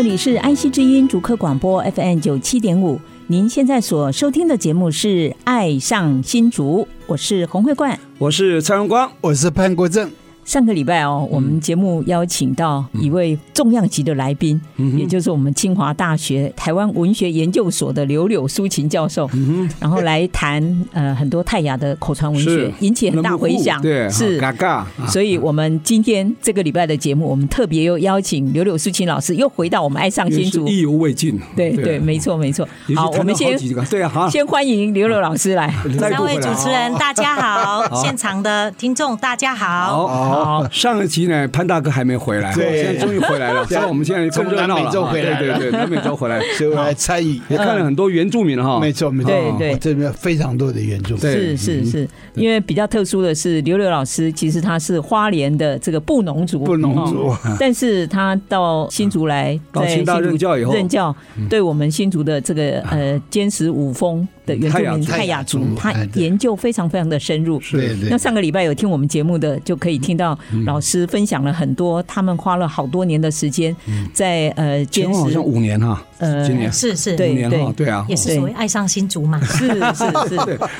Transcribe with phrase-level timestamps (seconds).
[0.00, 10.10] 这里是安溪之音竹客广播 FM 九七点五，您现在所收听的节目是《爱上新竹》，我是洪慧冠，我是蔡荣光，我是潘国正。
[10.50, 20.60] 上个礼拜哦，我们节目邀请到一位重量级的来宾，嗯、也就是我们清华大学台湾文学研究所的柳柳淑琴教授，嗯、然后来谈
[20.92, 23.80] 呃很多泰雅的口传文学，引起很大回响。
[23.80, 24.84] 对，是嘎嘎。
[25.06, 31.38] 所以我们今天这个礼拜的节目，我们特别又邀请柳柳淑琴老师又回到我们爱上新竹，意犹未尽。
[31.54, 32.68] 对对，没错没错。
[32.96, 33.56] 好，我们先
[33.88, 35.72] 对啊，先欢迎柳柳老师 来。
[35.96, 40.39] 三位主持人大家好，现场的听众大家好。
[40.44, 41.20] 好，上一期。
[41.30, 43.64] 呢，潘大哥还没回来，对，现在终于回来了。
[43.68, 61.14] 所以我们现在从南美洲回来，对对对，南美洲回来， 所以我来参与，也看了很多原住民哈，没错没错，对对，这边非常多的原住民，是是是，因为比较特殊的是，刘刘老师其实他是花莲的这个布农族，布农族，但是他到新竹来， 到清大任教以后，任教，
[61.48, 67.60] 对我们新竹的这个呃坚持五峰的原住民泰雅族，他研究非常非常的深入。
[67.60, 70.29] 是，那上个礼拜有听我们节目的，就可以听到
[70.64, 73.74] 老师分享了很多，他们花了好多年的时间
[74.12, 76.72] 在呃坚持，好像五年哈，呃，今年。
[76.72, 77.72] 是是，对对。
[77.72, 80.28] 对啊，也是所谓爱上新竹嘛，是是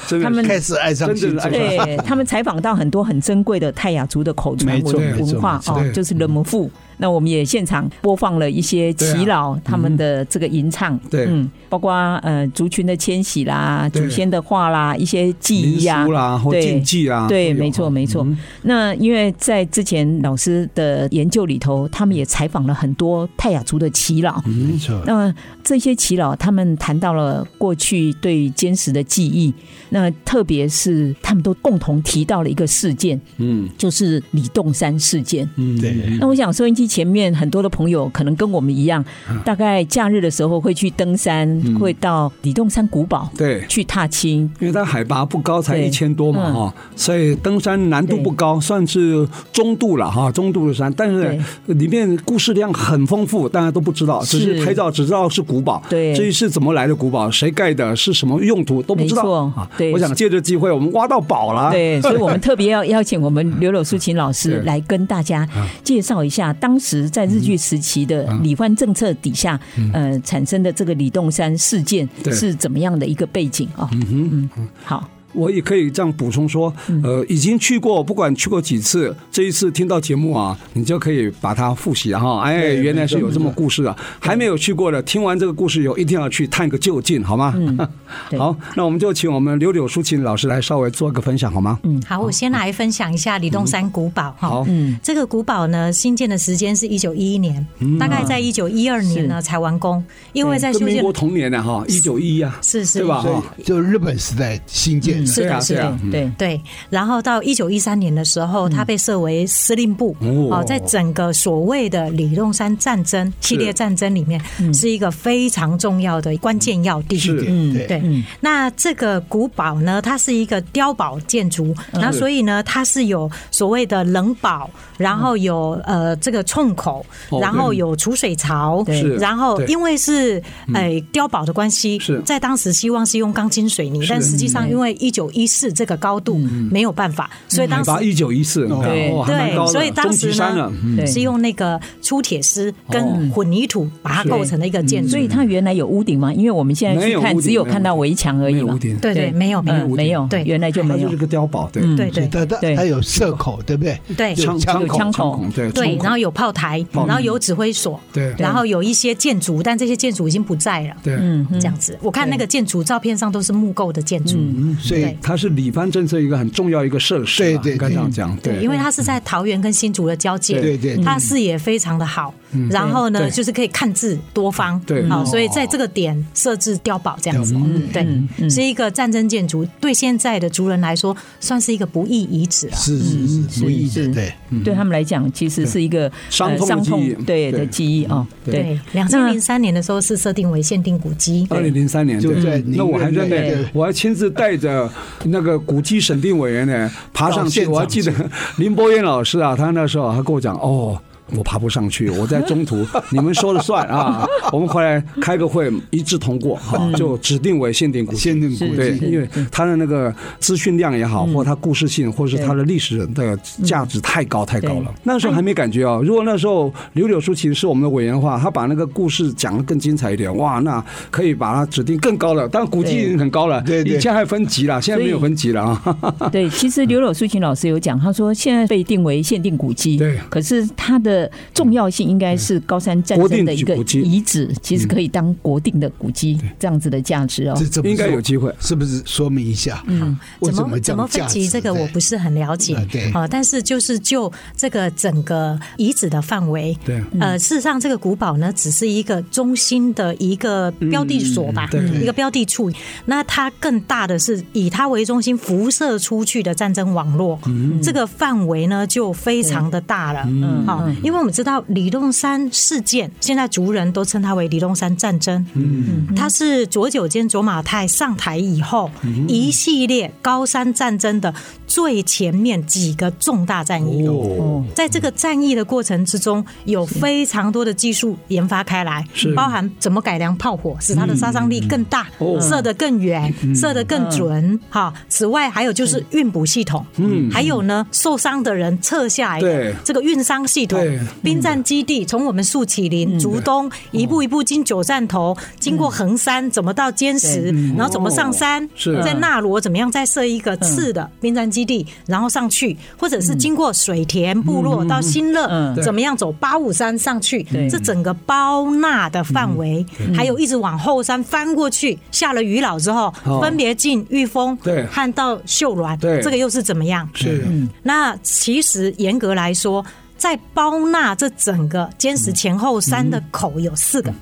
[0.09, 6.71] 是， 他们开始爱上新竹，对，他们采访到很多很珍贵的泰雅族的口传文文化哦，就是人们父。
[7.01, 18.27] 那我们也现场播放了一些耆老他们的这个吟唱，对，嗯，包括呃族群的迁徙啦、祖先的话啦、一些记忆啊，啦或禁忌啊，对，没错没错。
[18.63, 25.03] 那因为在之前老师的研究里头，他们也采访了很多泰雅族的耆老，没错。
[25.07, 25.35] 那
[25.65, 29.55] 这些耆老他们谈到了过去对坚实的记忆，
[29.89, 35.97] 那特别是他们都共同提到了一个事件，嗯，就是李洞山事件，嗯，对。
[36.21, 36.90] 那我想收音机。
[36.91, 39.05] 前面很多的朋友可能跟我们一样，
[39.45, 43.65] 大概假日的时候会去登山，会到李洞山古堡对。
[43.69, 50.93] 去踏青，因为它海拔不高，才一千多嘛哈，所以登山难度不高，算是中度了哈，中度的山。
[50.97, 55.81] 但是里面故事量很丰富，大家都不知道，只是拍照只知道是古堡。
[55.89, 59.23] 对，至于是怎么来的古堡，谁盖的，是什么用途都不知道
[59.55, 59.71] 啊。
[59.79, 61.71] 对，我想借着机会，我们挖到宝了。
[61.71, 65.47] 对，所以我们特别要 邀请我们刘柳淑琴老师来跟大家
[65.85, 69.61] 介绍一下当时在日据时期的李焕政策底下，
[69.93, 73.89] 呃，产生的这个李洞山事件是怎么样的一个背景啊？
[73.93, 75.09] 嗯嗯，好。
[75.33, 82.41] 我也可以这样补充说，呃，已经去过，不管去过几次，这一次听到节目啊，你就可以把它复习哈。
[82.41, 83.97] 哎，原来是有这么故事啊！
[84.19, 87.55] 还没有去过的，听完这个故事以后，一定要去探个究竟，好吗？
[87.57, 87.79] 嗯，
[88.39, 91.79] 好，那我们就请我们柳柳淑琴老师来稍微做个分享，好吗？
[91.85, 94.49] 嗯，好，我先来分享一下李东山古堡哈。
[94.49, 97.65] 好，嗯，这个古堡呢，新建的时间是一九一一年，
[97.99, 100.03] 大概在一九一二年呢才完工，
[100.33, 100.89] 因为在修建。
[100.89, 103.25] 跟民国同年的哈，一九一一啊，是是，对吧？
[103.65, 105.20] 就日本时代新建。
[105.27, 106.61] 是的，是的，对对。
[106.89, 110.17] 然后到一九一三年的时候，他被设为司令部
[110.51, 114.41] 哦，在整个所谓的李洞山战争系列战争里面，
[114.73, 117.21] 是一个非常重要的关键要地。
[117.47, 118.03] 嗯，对。
[118.41, 127.05] 那这个古堡呢，它是一个碉堡建筑，那所以呢，它是有所谓的冷堡，然后有呃这个冲口，
[127.41, 128.85] 然后有储水槽，
[129.19, 130.43] 然后因为是
[130.75, 136.39] 哎碉堡的关系，在当时希望是用钢筋水泥，但实际上因为一一九一四这个高度
[136.71, 139.11] 没有办法，所以当时一九一四，对。
[139.27, 140.71] 对，所以当时呢
[141.05, 145.11] 是用那个粗铁丝跟混凝土把它构成的一个建筑。
[145.11, 146.33] 所以它原来有屋顶吗？
[146.33, 148.79] 因为我们现在去看，只有看到围墙而已嘛。
[148.81, 149.89] 对对，没有没有。
[149.89, 151.11] 没有，对，原来就没有。
[151.11, 151.83] 是个碉堡，对。
[151.97, 153.99] 对对，它它它有射口，对不对？
[154.17, 160.95] 对，枪有枪口，对对，然后有炮台，然后有指挥所，对，然后有一些建筑，但这些建筑已经不在了。
[161.03, 164.39] 对，嗯，这样子，我看那个建筑照片上都是木构的建筑，
[164.81, 172.35] 所以它是里番政策一个很重要一个设施，对对，应该这样讲，对，因为它是在桃园跟新竹的交界，对对，它视野非常的好，
[172.71, 177.55] 然后呢，就是可以看字多方，对，好，所以在这个点设置碉堡这样子，
[177.93, 194.91] 对，是一个战争建筑，对现在的族人来说算是一个不义遗址了，是是是，不义的，对，对他们来讲其实是一个伤痛对的记忆哦，对，两千零三年的时候是设定为限定古迹，二零零三年就在，那我还在那，我还亲自带着
[195.25, 198.13] 那个古迹审定委员呢爬上去，我还记得
[198.57, 201.01] 林伯彦老师啊，他那时候还跟我讲哦。
[201.37, 204.27] 我爬不上去，我在中途， 你们说了算啊！
[204.53, 208.19] 我们回来开个会，一致通过，哈，就指定为限定古迹。
[208.19, 214.95] 限定古迹，对，因为它的那个资讯量也好，或它故事性，或是它的历史的价值太高太高了。
[215.03, 216.03] 那时候还没感觉哦。
[216.05, 222.49] 如果那时候柳柳淑琴是我们的委员的话，他把那个故事讲得更精彩一点，哇，那可以把它指定更高了。
[222.49, 226.31] 当然古迹已经很高了，对，以前还分级了，现在没有分级了啊。
[226.33, 231.20] 对，其实柳柳淑琴老师有讲，他说现在被定为限定古迹，对，可是他的。
[231.53, 237.55] 重要性应该是高山战争的一个遗址，其实可以当国定的古迹这样子的价值哦。
[237.83, 239.03] 应该有机会，是不是？
[239.05, 241.49] 说明一下，嗯，怎么怎么分级？
[241.49, 243.11] 这个我不是很了解，对。
[243.13, 243.27] 啊。
[243.27, 251.69] 但是就是就这个整个遗址的范围，对，呃，事实上这个古堡呢，只是一个中心的一个标的所吧，
[252.01, 252.71] 一个标的处。
[253.07, 257.39] 那它更大的是以它为中心辐射出去的战争网络，
[257.83, 261.63] 这个范围呢就非常的大了，嗯，好，因为我们知道。
[261.69, 265.45] 李洞山事件，现在族人都称它为李洞山战争。
[265.55, 268.91] 嗯，它是左九间卓玛太上台以后
[269.29, 271.33] 一系列高山战争的
[271.67, 274.07] 最前面几个重大战役。
[274.07, 279.05] 哦，在这个战役的过程之中，有非常多的技术研发开来，
[279.37, 282.09] 包含怎么改良炮火，使它的杀伤力更大，
[282.41, 284.59] 射得更远，射得更准。
[284.69, 290.81] 哈，此外还有就是运补系统，嗯，还有呢，受伤的人撤下来的这个运伤系统，
[291.23, 298.69] 兵站基地从我们树起林、竹东一步一步经九站头，经过横山，怎么到坚石，然后怎么上山，
[299.05, 314.57] 在纳罗怎么样再设一个次的兵站基地，然后上去，或者是经过水田部落到新乐，怎么样走八五山上去，这整个包纳的范围，还有一直往后山翻过去，下了鱼老之后，分别进玉峰
[314.91, 317.09] 和到秀峦，这个又是怎么样？
[317.15, 317.45] 是，
[317.83, 319.85] 那其实严格来说。
[320.21, 324.11] 在包纳这整个坚实前后山的口有四个。
[324.11, 324.15] 嗯，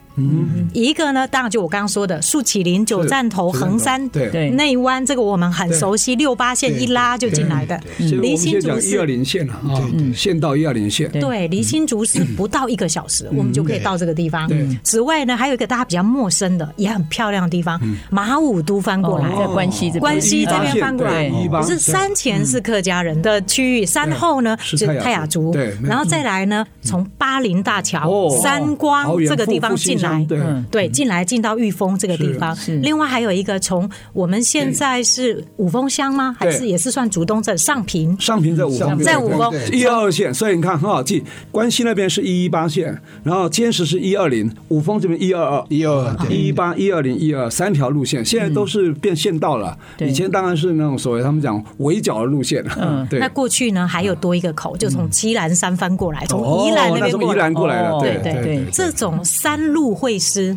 [0.73, 4.51] 一个呢，当然就我刚刚说的树起林、九站头、横山、对。
[4.51, 7.81] 内湾，这个我们很熟悉，六八线一拉就进来的。
[7.99, 9.79] 离新竹是一二零线了啊，
[10.15, 11.11] 线到一二零线。
[11.13, 14.51] 对，离新竹是不到一个小时，我们就可以到这个地方。
[14.83, 17.81] 此外呢，还有一个大家比较陌生的，也很漂亮的地方，
[18.11, 21.31] 马武都翻过来，在关西这边，关西这边翻过来，
[21.63, 30.08] 是山前是客家人的区域，山后呢是泰雅族，然后再来呢，从巴林大桥、三光这个地方进来。
[30.29, 30.39] 对
[30.71, 32.57] 对，进来进到玉峰这个地方。
[32.83, 36.35] 另外还有一个，从我们现在是五峰乡吗？
[36.39, 38.19] 还是也是算竹东镇上坪？
[38.21, 40.33] 上坪在五峰，在五峰一二二线。
[40.33, 49.77] 所以你看很好记，关西那边是一一八线，然后坚实是一二零，五峰这边一二二一二一一八一二零一二三条路线，现在都是变线道了。
[50.01, 52.65] 以前当然是那种所谓他们讲围剿的路线。
[52.79, 53.19] 嗯， 对。
[53.19, 57.35] 那过去呢还有多一个口，就从栖兰山翻过来，从宜兰那边过来。
[57.35, 58.65] 宜兰过来了，对对对。
[58.73, 60.57] 这种山路会师，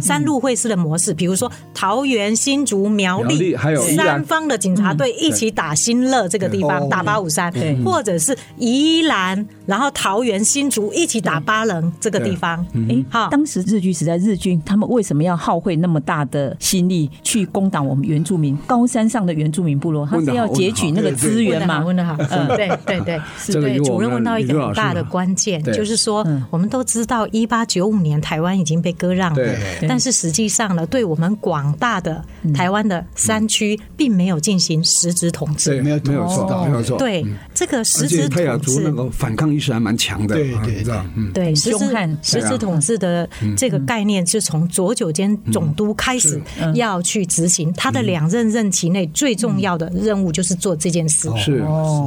[0.00, 7.52] 三路会师的模式，比如说桃园、新竹、苗栗，还有三方的警察队一起打新乐这个地方，打八五三，
[7.84, 12.64] 或者是宜兰，然后桃园、新竹一起打八棱这个地方。
[12.88, 20.06] 哎，好，当时日据时代，日军他们为什么要耗费那么大的心力去攻打我们原住民高山上的原住民部落？
[20.06, 21.84] 他是要截取那个资源嘛？
[21.84, 23.78] 问得好，嗯，对对对，是对。
[23.90, 29.59] 主任问到一个很大的关键，就是说，我们都知道一八九五年台湾已经被割让了。
[29.88, 32.24] 但是实际上呢，对我们广大的
[32.54, 36.98] 台湾的山区，并没有进行实质统治，对，没有没有错，没有错。
[36.98, 37.24] 对
[37.54, 41.84] 这个实质泰雅族那个反抗意识还蛮强的，对对对，嗯，对实质
[42.22, 46.40] 实质统治的这个概念，是从左九间总督开始
[46.74, 51.64] 要去执行，他的两任任期内最重要的任务就是做这件事，是。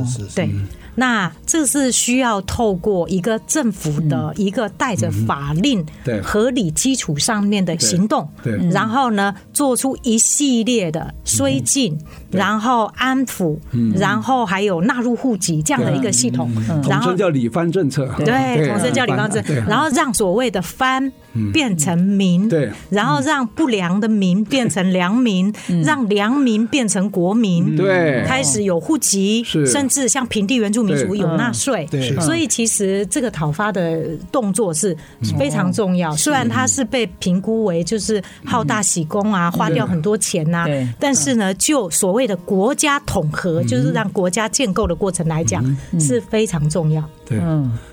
[0.07, 0.49] 是是，对。
[0.95, 5.85] 那这是需要透过一个政府的一个带着法令、
[6.21, 8.27] 合理基础上面的行动，
[8.71, 11.97] 然后呢，做出一系列的推进，
[12.31, 13.57] 然后安抚，
[13.95, 16.51] 然后还有纳入户籍这样的一个系统，
[16.87, 21.11] 然后叫理番政策，对，统称叫理番政策，然后让所谓的番
[21.51, 34.95] 变成民，对，然后让不良的民 变成良民，让良民变成国民，对，开始有户籍，甚至像平地原住民族有纳税，对，所以其实这个讨伐的动作是
[35.37, 36.15] 非常重要。
[36.15, 40.65] 虽然它是被评估为就是好大喜功啊，花掉很多钱呐，
[40.99, 45.63] 但是呢，就所谓的国家统合，就是让国家建构的过程来讲，
[45.99, 47.03] 是非常重要。
[47.25, 47.39] 对，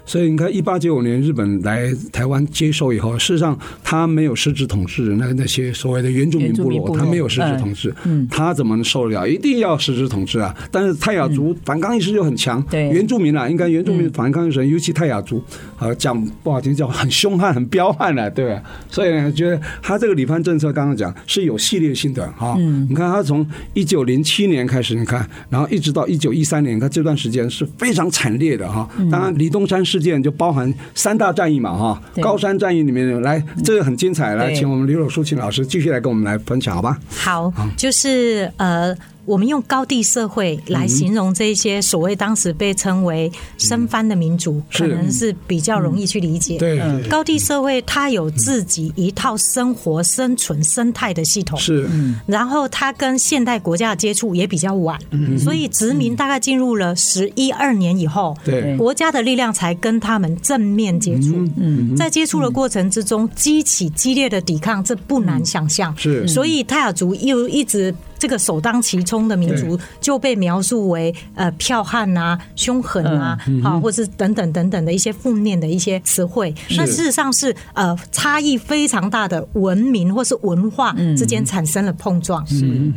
[0.05, 7.95] 所以你看，一八九五年日本来台湾接收以后，事实上他没有实质统治，那那些所谓的原住民部落，他没有实质统治，
[8.29, 9.29] 他怎么能受得了？
[9.29, 10.53] 一定要实质统治啊！
[10.73, 15.41] 但是泰雅族反抗意识又很强，对原住民啊，应该原住民反抗意识，尤其泰雅族，
[15.79, 18.63] 啊，讲不好听叫很凶悍、很彪悍的，对吧？
[18.91, 22.57] 所以呢，觉得他这个理番政策刚刚讲是有系列性的哈。
[22.89, 28.89] 你看他从一九零七年开始，你看，然后一直到一九一三年，他这段时间是非常惨烈的哈。
[29.31, 32.03] 李东山事件就包含三大战役嘛哈。
[32.23, 36.99] 高山战役里面来，这个很精彩，来，请我们刘柳淑琴老师继续来跟我们来分享，好吧？
[37.11, 38.97] 好，就是呃。
[39.25, 46.59] 我们用高地社会来形容这些所谓当时被称为生番的民族，可能是比较容易去理解。
[46.59, 51.59] 对，高地社会它有自己一套生活、生存、生态的系统。
[51.59, 51.89] 是，
[52.27, 54.99] 然后它跟现代国家的接触也比较晚，
[55.39, 61.37] 所以殖民大概进入了十一二年以后，对，国家的力量才跟他们正面接触。
[61.57, 65.95] 嗯，在接触的过程之中，激起激烈的抵抗，这不难想象。
[65.97, 67.95] 是，所以泰雅族又一直。
[68.21, 76.55] 这个首当其冲的民族就被描述为呃剽悍啊、凶狠啊，好，或是等等等等的一些负面的一些词汇。
[76.77, 82.47] 那事实上是呃差异非常大的文明或是文化之间产生了碰撞，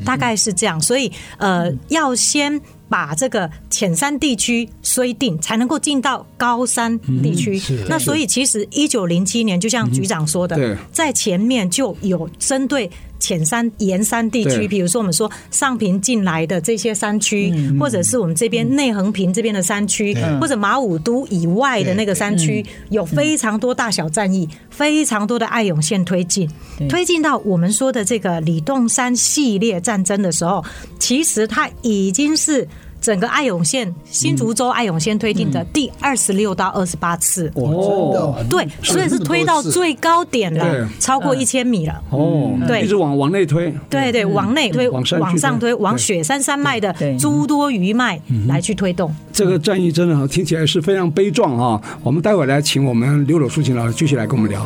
[0.04, 0.80] 大概是这样。
[0.82, 7.62] 所以呃要先把这个浅山地区虽定，才能够进到高山地区。
[7.88, 12.92] 那所以其实一九零七年，就像局长说的，在前面就有针对。
[13.24, 26.50] 浅山、沿山地区，比如说我们说上平进来的这些山区，或者是我们这边内横平这边的山区，或者马武都以外的那个山区，有非常多大小战役，非常多的爱永线推进，
[26.90, 30.62] 推进到我们说的这个李洞山系列战争的时候，
[31.00, 32.68] 其实它已经是。
[33.04, 37.52] 整个爱永县新竹州爱永县推进的第二十六到二十八次。
[37.56, 42.02] 哦，对，所以是推到最高点了，超过一千米了。
[42.12, 45.04] 哦，对，一直往往内推，对对，往内推，往
[45.38, 48.18] 上推，往雪山山脉的诸多余脉
[48.48, 49.14] 来去推动。
[49.34, 51.82] 这个战役真的听起来是非常悲壮啊！
[52.04, 54.66] 我们待会儿来请我们刘柳淑琴老师继续来跟我们聊。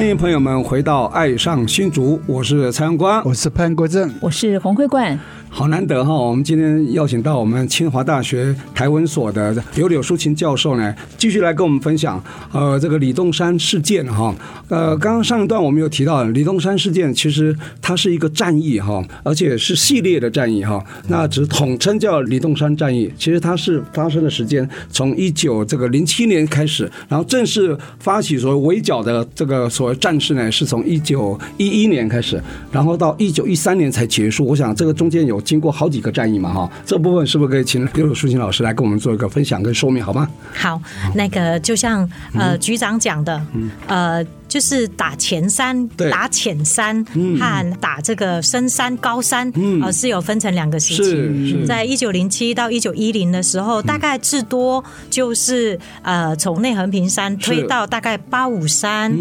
[0.00, 5.20] 欢迎朋友们回到《爱上新竹》，我是蔡阳光，我是潘国正，我是洪慧冠。
[5.52, 6.14] 好难得哈！
[6.14, 14.34] 我们今天邀请到我们清华大学台文所的刘柳淑琴教授呢，继续来跟我们分享呃这个李洞山事件哈。
[14.68, 20.82] 呃，刚刚上一段我们有提到李洞山事件，其实它是一个战役哈，而且是系列的战役哈。
[21.08, 32.40] 那只统称叫李洞山战役，其实它是发生的时间从一九这个零七年开始，然后正式发起所谓围剿的这个所谓战事呢，是从一九一一年开始，
[32.70, 34.46] 然后到一九一三年才结束。
[34.46, 35.39] 我想这个中间有。
[35.40, 40.28] 经过好几个战役嘛，哈，这部分是不是可以请刘柳淑琴老师来跟我们做一个分享跟说明，好吗？
[40.54, 40.80] 好，
[41.14, 43.40] 那个就像呃局长讲的，
[43.86, 44.24] 呃。
[44.50, 47.02] 就是打前山、打浅山
[47.38, 51.64] 和打这个深山、高山，呃，是有分成两个时期。
[51.64, 59.12] 在一九零七到一九一零的时候，大概至多就是呃，从内横平山推到大概八五山，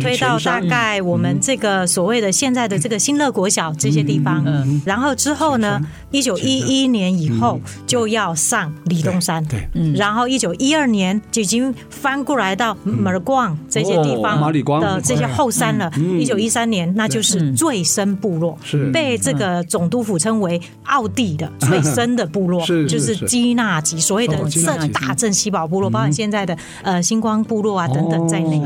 [0.00, 4.42] 推到大概我们这个所谓的现在的这个新乐国小这些地方。
[4.86, 5.78] 然后之后呢，
[6.10, 14.40] 一九一一年以后就要上李东山，对，然后一九一二年就已经翻过来到马尔广这些地方
[14.80, 15.90] 的这些后山了。
[16.18, 18.90] 一九一三年，那就是最深部落，是。
[18.90, 28.58] 被这个总督府称为奥地的 最深的部落，就是基纳吉，所谓的正大正西堡部落，包括现在的呃星光部落啊等等在内。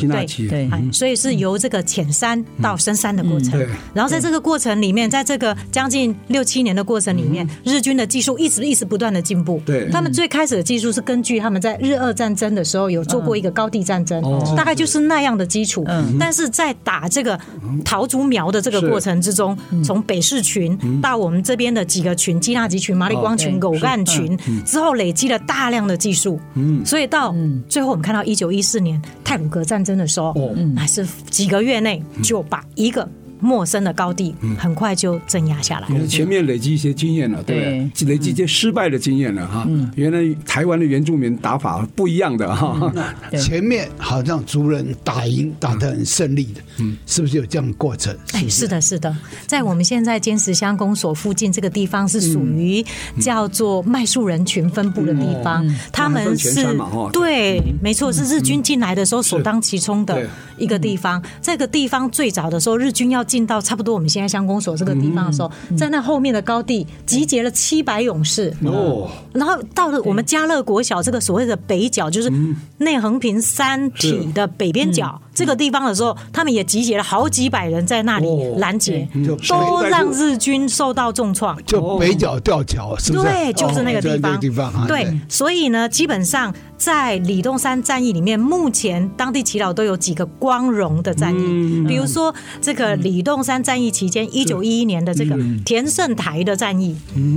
[0.00, 3.58] 对对，所以是由这个浅山到深山的过程。
[3.94, 9.60] 然后在这个过程里面，在这个将近六七年的过程里面，日军的技术一直一直不断的进步。
[9.64, 14.22] 对，他们最开始的技术是根据他们在日俄战争的时候有做过一个高地战争，
[14.56, 15.84] 大概就是那样的基础。
[16.18, 17.38] 但是在打这个
[17.84, 26.40] 桃竹苗的这个过程之中，从北市群到我们这边的几个群，基纳吉群、马里光群、狗干群之后，累积了大量的技术。
[26.54, 26.84] 嗯。
[26.86, 27.34] 所以到
[27.68, 30.34] 最后我们看到一九一四年太鲁格战争的时候，
[30.74, 33.06] 还是几个月内就把一个。
[33.42, 36.06] 陌生的高地，很快就镇压下来。
[36.06, 39.68] 前面累积一些经验了，对，累积一些失败的经验了哈。
[39.96, 42.92] 原来台湾的原住民打法不一样的哈。
[43.36, 48.16] 前面好像族人打赢，打得很胜利的，嗯，是不是有这样的过程？
[48.32, 49.14] 哎，是的，是的，
[49.46, 52.84] 在我们现在坚石乡公所附近这个地方是属于
[53.20, 56.64] 叫做麦树人群分布的地方，他们是，
[57.12, 61.20] 对，没错，是日军进来的时候首当其冲的一个地方。
[61.40, 68.54] 这个地方最早的时候，日军要进到差不多我们现在乡公所这个地方的时候，在那后面的高地集结了七百勇士。
[68.64, 72.30] 哦，然后到了我们嘉乐国小这个所谓的北角，就是
[72.76, 79.08] 内横平山体的北边角这个地方的时候，他们也集结了好几百人在那里拦截，
[79.48, 81.56] 都让日军受到重创。
[81.64, 83.24] 就北角吊桥是不是？
[83.24, 84.86] 对，就是那个地方。
[84.88, 93.12] 对，所以呢，基本上在李东山战役里面，目前当地祈祷都有几个光荣的战役，比如说这个里。
[93.12, 95.36] 里东山战役期间，一九一一年的这个
[95.66, 96.96] 田胜台的战役，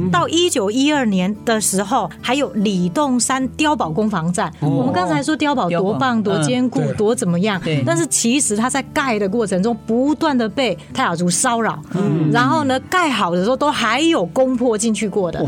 [0.10, 4.50] 到一九一二年的时候，还有李洞山碉堡攻防战。
[4.62, 11.80] 我们刚才说碉堡多棒、多坚固、多怎么样，但是其实它在盖的过程中，不断的被泰雅族骚扰。
[11.94, 15.40] 嗯然后呢，盖好的时候都还有攻破进去过的。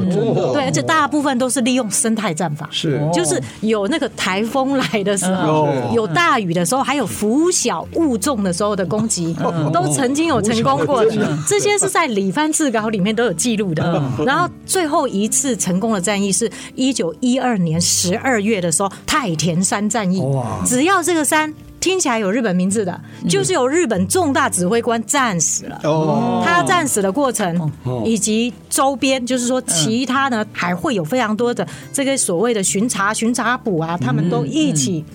[0.54, 9.36] 对，而且大部分都是利用生态战法，是就是有那个台风来的时候，有大雨的时候，还有拂晓雾重的时候的攻击，
[9.74, 10.28] 都曾经。
[10.28, 14.04] 有成功过的，这些是在里番志稿里面都有记录的。
[14.26, 20.22] 然后最后一次成功的战役是一九一二年十二月的时候，太田山战役。
[20.66, 21.54] 只要这个山。
[21.88, 25.80] 听起来有日本名字的，就是有日本重大指挥官战死了。
[25.86, 27.72] 哦，他战死的过程
[28.04, 35.06] 以及周边，就是说其他呢，还会有非常多的这个所谓的巡查、巡查捕啊，他们都一起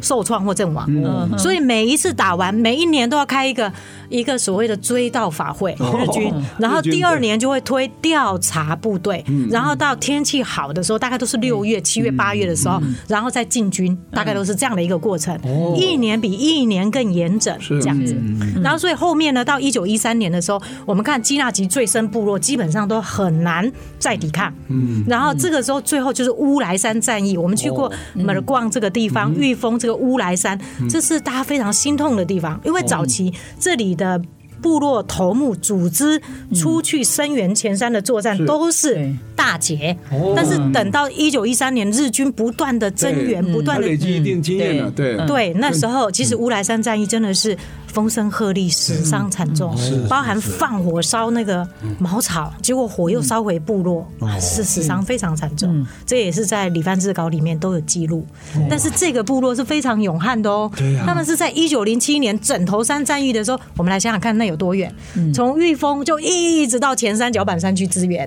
[0.00, 0.86] 受创或阵亡。
[0.88, 3.70] 嗯，所以每一次打完，每一年都要开一个
[4.08, 6.32] 一个所谓的追悼法会，日军。
[6.58, 15.38] 然后第二年就会推调查部队，然后到天气好的时候，大概都是六月、七月、八月的时候，然后再进军，大概都是这样的一个过程。
[15.76, 16.22] 一年。
[16.22, 18.16] 比一年更严整，这样子。
[18.62, 24.54] 然后，所以后面呢，到一九一三年的时候，我们看基纳吉最深部落基本上都很难再抵抗。
[24.68, 25.02] 嗯。
[25.08, 27.36] 然后这个时候，最后就是乌来山战役。
[27.36, 34.20] 我们去过马尔逛这个地方，玉峰这个乌来山，这是大家非常心痛的地方，因为早期这里的。
[34.62, 36.22] 部落头目组织
[36.54, 39.98] 出去声援前山的作战都是大捷，
[40.36, 45.16] 但是等到一九一三年，日军不断的增援，不断的累积一定经验了，对。
[45.26, 47.58] 对，那时候其实乌来山战役真的是。
[47.92, 49.76] 风声鹤唳，死伤惨重，
[50.08, 51.66] 包含放火烧那个
[51.98, 54.08] 茅草，结果火又烧回部落，
[54.40, 55.86] 是死伤非常惨重。
[56.06, 58.26] 这也是在李范志稿里面都有记录。
[58.70, 60.70] 但是这个部落是非常勇悍的哦，
[61.04, 64.90] 他们是在一九零七年枕头山战役的时候，我们来想想看，那有多远？
[65.34, 68.26] 从玉峰就一直到前山角板山去支援。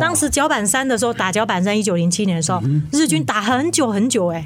[0.00, 4.44] 当时角板山的时候打角板山，一九零七年的时候，日军打很久很久哎，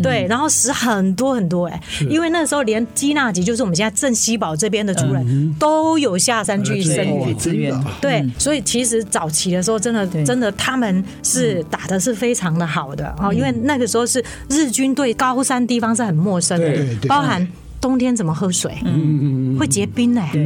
[0.00, 3.95] 对，然后死很多很多哎，因为那时候连基纳吉就是我们现在。
[3.96, 17.44] 镇西堡这边的族人都有下山去生援支援，对，所以其实早期的时候，真的真的他们是打的是非常的好的哦，因为那个时候是日军对高山地方是很陌生的，包含。
[17.86, 18.76] 冬天怎么喝水？
[18.84, 20.28] 嗯，会结冰哎。
[20.32, 20.42] 对。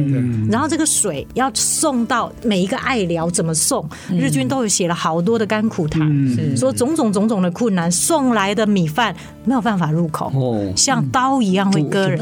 [0.47, 3.83] 然后这个水要送到每一个爱寮怎么送？
[4.15, 6.07] 日军都有写了好多的甘苦谈，
[6.55, 10.31] 说种种种种的困难，送来的米饭没有办法入口，
[10.75, 12.19] 像刀一样会割人，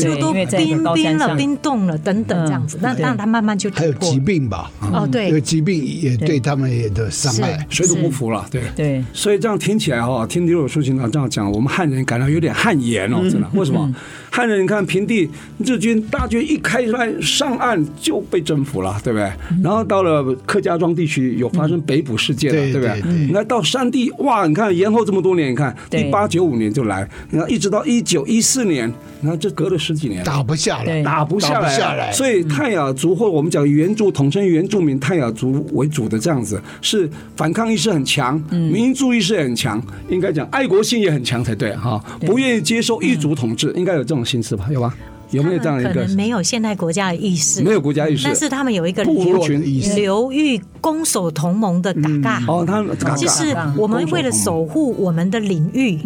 [0.00, 2.78] 就都冰冰了、冰冻了等等这样子。
[2.80, 4.70] 那那他慢慢就还有疾病吧？
[4.90, 8.46] 哦，对，有疾病也对他们也的伤害，水土不服了。
[8.50, 13.46] 对对，所以这样听起来哈，听刘柳书记长这样讲，我们汉人感到有点汗颜哦，真的。
[13.52, 13.94] 为什么？
[14.36, 15.26] 汉人你看平地
[15.64, 19.32] 日军大军一开出来上岸就被征服了，对不对？
[19.64, 23.02] 然后到了客家庄地区有发生北捕事件了，对不对？
[23.26, 44.66] 你看到山地哇，你看延后这么多年，你看一八九五年就来，你看一直到一九一四年，你看这隔了十几年，打不下来，打不下来，所以泰雅族或我们讲原住统称原住民泰雅族为主的这样子，是反抗意识很强，民族意识很强，应该讲爱国心也很强才对哈，不愿意接受异族统治，应该有这种心思吧？
[44.70, 44.94] 有吧？
[45.32, 45.92] 有没有这样一个？
[45.92, 49.44] 可能没有现代国家的意识，没有国家意识，但是他们有一个流
[49.96, 52.44] 流域攻守同盟的嘎嘎。
[52.46, 55.98] 哦，他就是我们为了守护我们的领域，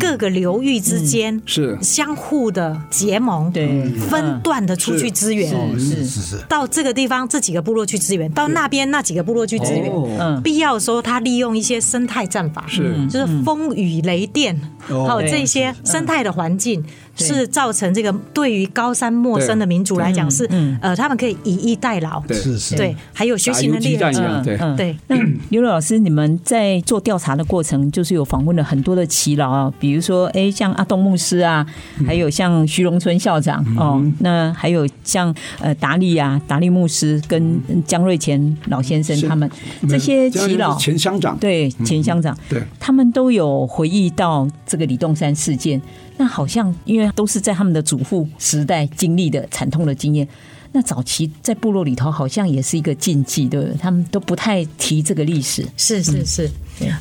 [0.00, 1.76] 各个流域之间是。
[1.82, 6.06] 相互的结盟，对，分段的出去支援，是。
[6.06, 6.22] 是。
[6.22, 9.92] 是，到这个地方这几个部落去支援，到那边那几个部落去支援。
[10.18, 13.06] 嗯，必要的时候他利用一些生态战法，是。
[13.08, 14.58] 就是风雨雷电，
[14.88, 16.82] 还有这些生态的环境。
[17.16, 20.48] 是造成这个对于高山陌生的民族来讲是
[20.80, 24.76] 呃，他们可以以逸待劳，是是，对，还有学习能力，对。
[24.76, 24.96] 对。
[25.06, 25.16] 那
[25.50, 31.66] 刘老师，你们在做调查的过程，就是有访问了很多的耆老啊，比如说哎，像阿东牧师啊，
[32.06, 39.48] 还有像徐荣春校长哦，那还有像呃达利啊，达利牧师跟江瑞前老先生他们
[39.88, 45.80] 这些耆老前乡长，对前乡长，对，他们都有回忆到这个李洞山事件。
[46.16, 50.26] 那好像因为都是在他们的祖父时代经历的惨痛的经验，
[50.72, 53.76] 那早期在部落里头好像也是一个禁忌，对不对？
[53.76, 55.66] 他们都不太提这个历史。
[55.76, 56.50] 是是是。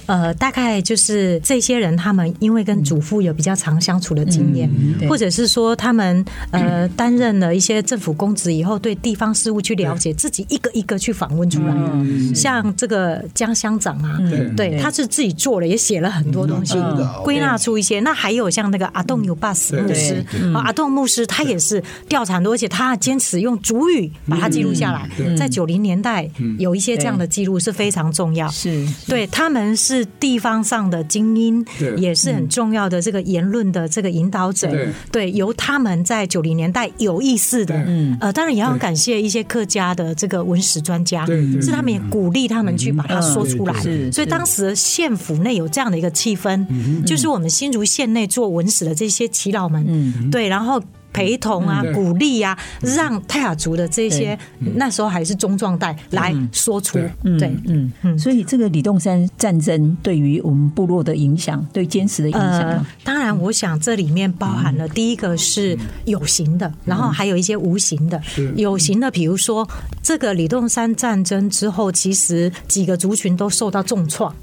[0.06, 4.70] 呃，大概就是这些人，他们因为跟祖父有比较长相处的经验，
[5.08, 11.74] 或者是说他们呃担任了一些政府公职以后，对地方事务去了解，自己一个一个去访问出来。
[11.74, 12.36] 的。
[12.36, 14.18] 像这个江乡长啊，
[14.56, 16.76] 对，他是自己做了，也写了很多东西，
[17.24, 18.00] 归纳出一些。
[18.02, 25.10] 那还有像那个阿栋尤巴斯牧师，阿栋牧师他也是调查很多，而且他坚持用主语把它记录下来。
[25.36, 28.86] 在九零年代有一些这样的记录是非常重要，是。
[29.08, 29.71] 对他们。
[29.76, 31.66] 是地方上的精英，
[31.98, 34.70] 也是很重要的这个言论的这个引导者。
[35.12, 41.26] 对，由他们在九零年代有意识的，嗯，呃，当然也要感谢一些客家的这个文史专家，
[41.62, 43.74] 是他们也鼓励他们去把它说出来。
[44.12, 46.66] 所以当时县府内有这样的一个气氛，
[47.06, 50.82] 就是我们新竹县内做文史的这些耆老们，对，然后。
[51.14, 54.38] 陪同啊，鼓励啊，让泰雅族的这些
[54.76, 56.98] 那时候还是中壮代来说出，
[57.40, 68.22] 对，嗯嗯，所以这个李洞山战争对于我们部落的影响，对坚持的影响，当然，我想这里面包含了第一个是有形的，然后还有一些无形的。
[68.56, 69.68] 有形的，比如说
[70.02, 74.34] 这个李洞山战争之后，其实几个族群都受到重创。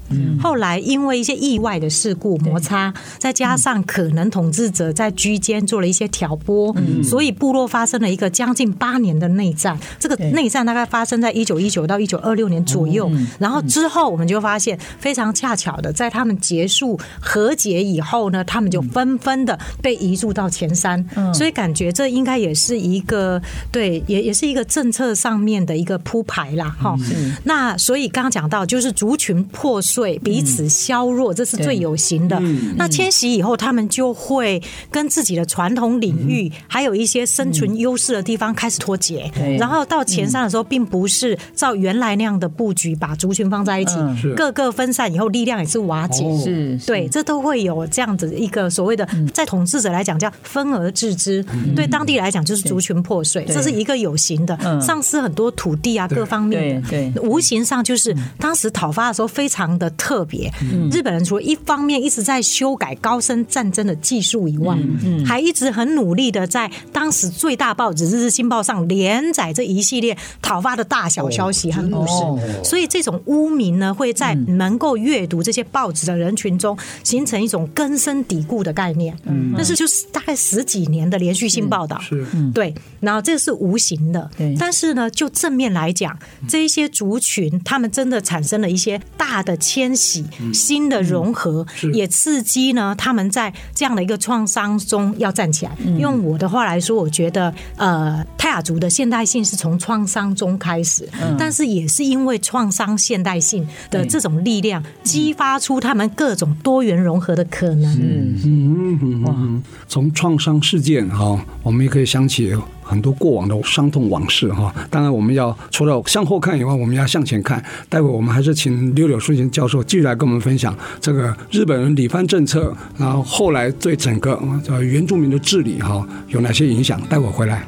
[0.41, 6.58] 后来因为一些意外的事故摩擦，再加上可能统治者在居间做了一些挑拨。
[7.03, 13.09] 所以部落发生了一个将近八年的内战，这个内战大概发生在一九一九到一九二六年左右。
[13.39, 21.03] 然后之后我们就发现，非常恰巧的，在他们结束和解以后呢，他们就纷纷的被移入到前山。
[21.33, 23.41] 所以感觉这应该也是一个
[23.71, 26.75] 对，也也是一个政策上面的一个铺排啦。
[26.79, 26.95] 哈，
[27.43, 32.41] 那所以刚刚讲到，就是族群破碎，彼此削弱，这是最有形的。
[32.75, 36.48] 那迁徙以后，他们就会跟自己的传统领域。
[36.67, 43.95] 还有一些生存优势的地方开始脱节，然后到前山的时候，并不是照原来那样的布局把族群放在一起，
[44.35, 46.25] 各个分散以后，力量也是瓦解。
[46.43, 51.43] 是，对，这都会有这样子一个所谓的，在统治者来讲叫分而治之，
[51.75, 56.89] 对当地来讲就是族群破碎，这是一个有形的，丧失很多土地啊各方面的。
[56.89, 60.51] 对，无形上就是当时讨伐的时候非常的特别，
[60.91, 64.77] 日本人除了一方面一直在修改高深战争的技术以外，
[65.25, 66.38] 还一直很努力的。
[66.45, 79.17] 在当时最大报纸《日日新报》上连载这一系列讨伐的大小消息和故事，所以这种污名呢，会在能够阅读这些报纸的人群中形成一种根深蒂固的概念。
[79.25, 95.75] 嗯，但是就是大概十几年的连续性报道，是，对，然后这是无形的，但是呢，就正面来讲，这一些族群他们真的产生了一些大的迁徙、新的融合，也刺激呢他们在这样的一个创伤中要站起来。
[95.97, 107.91] 用我的话来说，我觉得呃，泰雅族的现代性是从创伤中开始，但是也是因为创伤现代性的这种力量，激发出他们各种多元融合的可能。
[107.99, 112.55] 嗯嗯嗯嗯，从创伤事件哈，我们也可以想起。
[112.89, 117.63] 很多过往的伤痛往事哈，当然我们要除了向后看以外，我们要向前看。
[117.87, 126.99] 待会我们还是请六柳淑琴教授继续来跟我们分享这个日本人理藩政策，然后后来对整个呃原住民的治理哈有哪些影响？
[127.07, 127.63] 待会回来。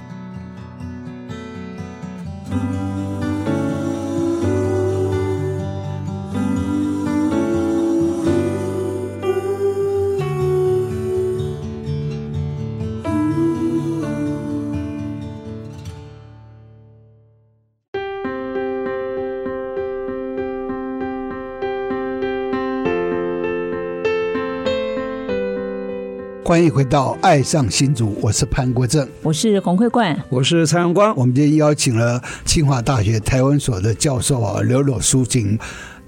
[26.51, 31.15] 欢迎回到《爱上新竹》，我是潘国正，我是洪慧冠，我是蔡阳光。
[31.15, 35.57] 我们今天邀请了清华大学台湾所的教授啊，柳柳淑琴，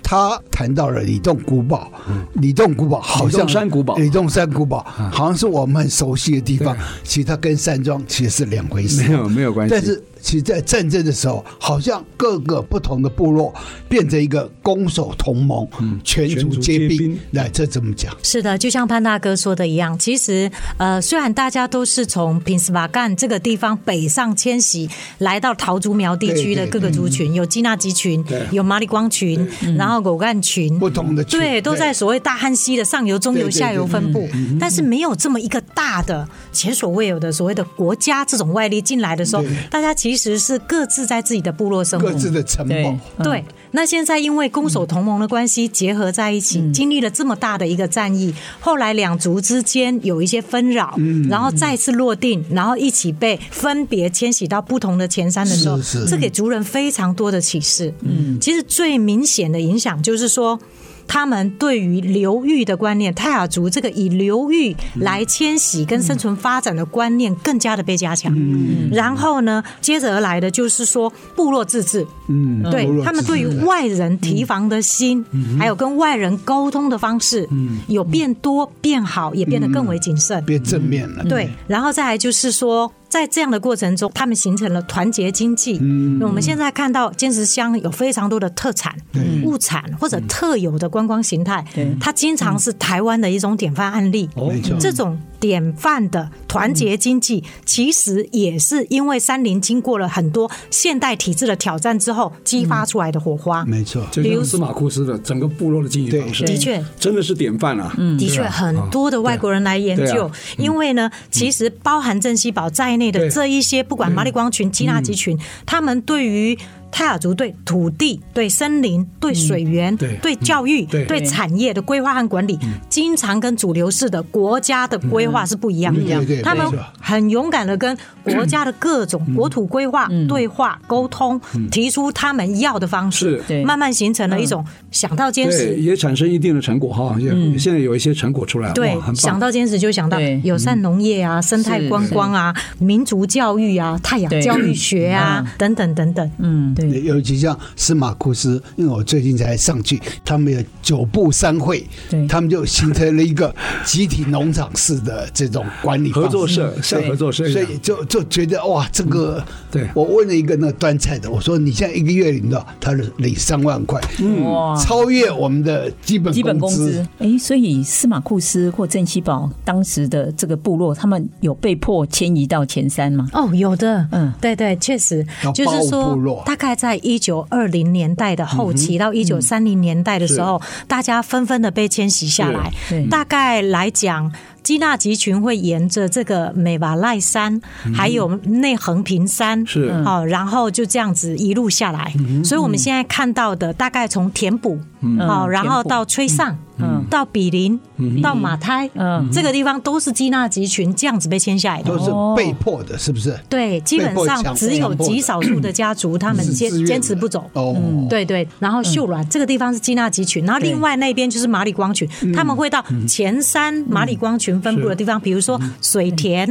[0.03, 1.89] 他谈到了李洞古堡，
[2.33, 6.75] 李洞古堡好像山古堡，李洞山古堡好像是我们很熟悉的地方，
[7.05, 10.03] 其实它跟山庄其实是两回事，没有没有关系，但是。
[10.23, 13.53] 其实，在战争的时候，好像各个不同的部落
[13.89, 17.19] 变成一个攻守同盟，嗯全族皆兵。
[17.31, 18.15] 来，这怎么讲？
[18.23, 29.45] 是的，就像潘大哥说的一样，其实呃，虽然大家都是从平斯瓦干这个地方北上迁徙，来到桃竹苗地区的各个族群，有基纳吉群，有马里光群，
[29.77, 40.12] 然后狗干群，不同的群，对，都在所谓大汉溪的上游、中游、下游分布，但是没有这么一个大的前所未有的所谓的国家这种外力进来的时候，大家其实。
[40.13, 43.23] 其实是各自在自己的部落生活，各自的城堡。
[43.23, 50.95] 对，那现在因为攻守同盟的关系结合在一起，经历了这么大的一个战役，后来两族之间有一些纷扰，
[51.27, 57.91] 然后再次落定，然后一起被分别迁徙到不同的前山的时候，这给族人非常多的启示。
[58.01, 60.59] 嗯，其实最明显的影响就是说。
[61.07, 68.33] 他们对于流域的观念，泰雅族这个以流域来迁徙跟生存发展的观念更加的被加强。
[68.35, 72.05] 嗯，然后呢，接着而来的就是说部落自治。
[72.29, 75.23] 嗯，对他们对于外人提防的心，
[75.59, 77.47] 还有跟外人沟通的方式，
[77.87, 81.23] 有变多变好，也变得更为谨慎，变正面了。
[81.25, 82.91] 对，然后再来就是说。
[83.13, 85.77] 在这样的过程中，他们形成了团结经济。
[85.79, 88.95] 嗯，我们现在看到尖石乡有非常多的特产、
[89.43, 91.63] 物产或者特有的观光形态，
[92.01, 94.27] 它经常是台湾的一种典范案例。
[94.35, 103.63] 没错，这种典范的团结经济，其实也是因为三菱经过了很多现代体制的挑战之后激发出来的火花。
[103.65, 106.83] 没错，比如司马库斯的整个部落的经营方式，的确。
[106.97, 107.93] 真的是典范啊。
[107.97, 113.03] 嗯，的确，很多的外国人来研究，因为呢，其实包含郑西宝在内。
[113.03, 116.57] 内的这一些，不管马里光群、基纳吉群，他们对于。
[116.93, 121.23] 泰雅族对土地、对森林、对水源、对教育、对。
[121.23, 126.41] 产业的规划和管理，经常跟主流式的国家的规划是不一样的。
[126.43, 126.63] 他们
[126.99, 131.39] 很勇敢的跟国家的各种国土规划对话沟通，
[131.71, 137.15] 提出他们要的方式，慢慢形成了一种想到坚持，也产生一定的成果哈。
[137.57, 138.73] 现在有一些成果出来了。
[138.73, 146.29] 对，想到坚持就想到友善农业啊、生态观光啊、民族教育啊、太阳教育学啊等等等等。
[146.37, 146.82] 嗯，对。
[146.89, 152.27] 尤其像司马库斯，因为我最近才上去，他们有九部三会，对。
[152.27, 153.53] 他们就形成了一个
[153.85, 159.87] 集体农场式的这种管理合作社，像合作社，所以就就觉得哇，这个对。
[159.93, 164.01] 我问了一个那个端菜的，我说你现在一个月领到，他是领三万块，
[164.43, 167.05] 哇，超越我们的基本基本工资。
[167.19, 173.29] 哎，所以司马库斯或郑西宝当时的这个部落，他们有被迫迁移到前山吗？
[173.33, 176.72] 哦，有的，嗯，对对，确实，就是说大概。
[176.75, 182.71] 在一九二零年代的后期到一九三零年代的时候，大家纷纷的被迁徙下来。
[183.09, 184.31] 大概来讲，
[184.63, 187.59] 基纳集群会沿着这个美瓦赖山，
[187.93, 189.89] 还有内横平山，是。
[190.05, 192.13] 哦，然后就这样子一路下来。
[192.43, 194.79] 所以我们现在看到的，大概从田埔，
[195.27, 196.57] 好，然后到吹上。
[196.79, 197.79] 嗯，到比邻，
[198.19, 203.39] 到马胎，嗯，这个地方都是基纳集群这样子被迁下来的，都是被迫的，是不是？
[203.47, 207.47] 对，基本上只有极少数的家族他们坚坚持不走。
[207.53, 207.75] 哦，
[208.09, 208.45] 对对。
[208.57, 216.47] 然后秀峦这个地方是基纳集群，然后另外那边就是马里光群，他们会到前山马里光群分布的地方，比如说水田、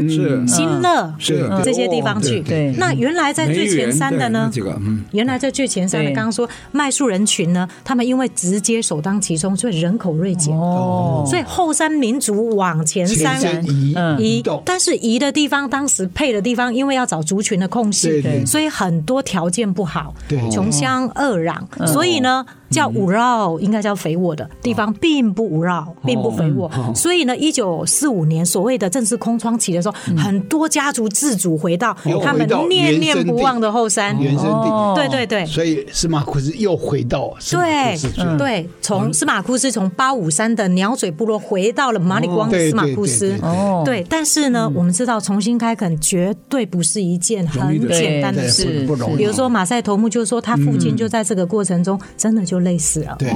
[0.47, 1.13] 新乐
[1.65, 2.41] 这些地方去。
[2.41, 4.51] 对，那原来在最前山的呢？
[5.13, 10.55] 原来在最前山的，刚刚说麦树人群呢，他们因为直接首当其冲，所以人口锐减。
[10.57, 20.15] 哦，所以后山民族往前山移移，但是移的地方当时配的地方，因为要找族群的空隙，所以很多条件不好，
[20.51, 22.45] 穷乡恶壤，所以呢。
[22.73, 26.71] 叫五绕，应该叫肥沃的地方，并不五绕，并不肥沃。
[26.95, 34.19] 所以呢，一九四五年所谓的正式空窗期的时候，很多家族自主回到他们念念不忘的后山。
[34.19, 34.95] 原生地。
[34.97, 37.95] 对对对，所以司马库斯又回到对
[38.39, 43.35] 对，从司马库斯从八五三的鸟嘴部落回到了马里光司马库斯。
[43.43, 43.83] 哦。
[43.85, 48.89] 对，但是呢，我们知道重新开垦绝对不是一件很简单的事。
[49.19, 52.63] 比如说马赛头目就说，他父亲就在这个过程中真的就。
[52.63, 53.29] 累死了，对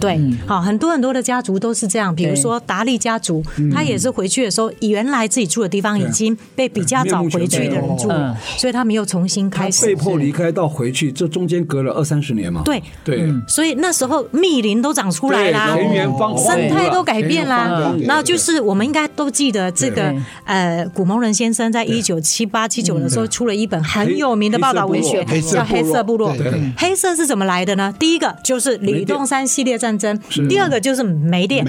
[0.00, 3.40] 对，好，很多很多的家族都是这样，比如说达利家族，
[3.72, 12.82] 他也是回去的时候，原来自己住的地方已经被比较早回去的人住了，所以他们又重新开始，被迫离开到回去，这中间隔了二三十年嘛，对。
[13.04, 15.74] 对，所以那时候密林都长出来啦，
[16.36, 26.34] 生态都改变啦，然后就是我们应该都记得这个呃，古蒙人先生在一九七八七九的时候出了一本很有名的报道文学，叫《黑色部落》。
[26.76, 27.94] 黑色是怎么来的呢？
[27.98, 28.72] 第一个就是。
[28.82, 31.64] 吕洞山系列战争，第二个就是煤电，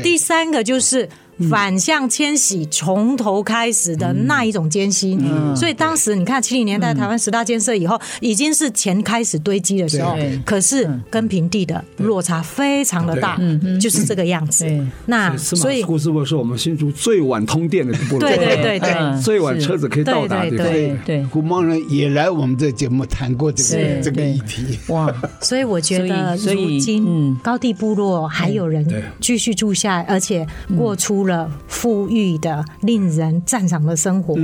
[0.00, 1.08] 第三个就是。
[1.48, 5.20] 反向迁徙，从头开始的那一种艰辛，
[5.56, 13.38] 所以当时你看七零年代台湾十大建设以后，已经是钱开始堆积的时候，可是跟平地的落差非常的大，
[13.80, 14.66] 就是这个样子。
[15.06, 20.50] 那所以，司马库斯是我们新竹最晚通电的部落，对对对对， 最晚车子可以到达的。
[20.56, 24.78] 对对，古蒙人也来我们这节目谈过这个这个议题。
[24.88, 28.86] 哇， 所以我觉得如今高地部落还有人
[29.20, 31.31] 继续住下来，而且过出了。
[31.66, 34.36] 富裕的、令人赞赏的生活，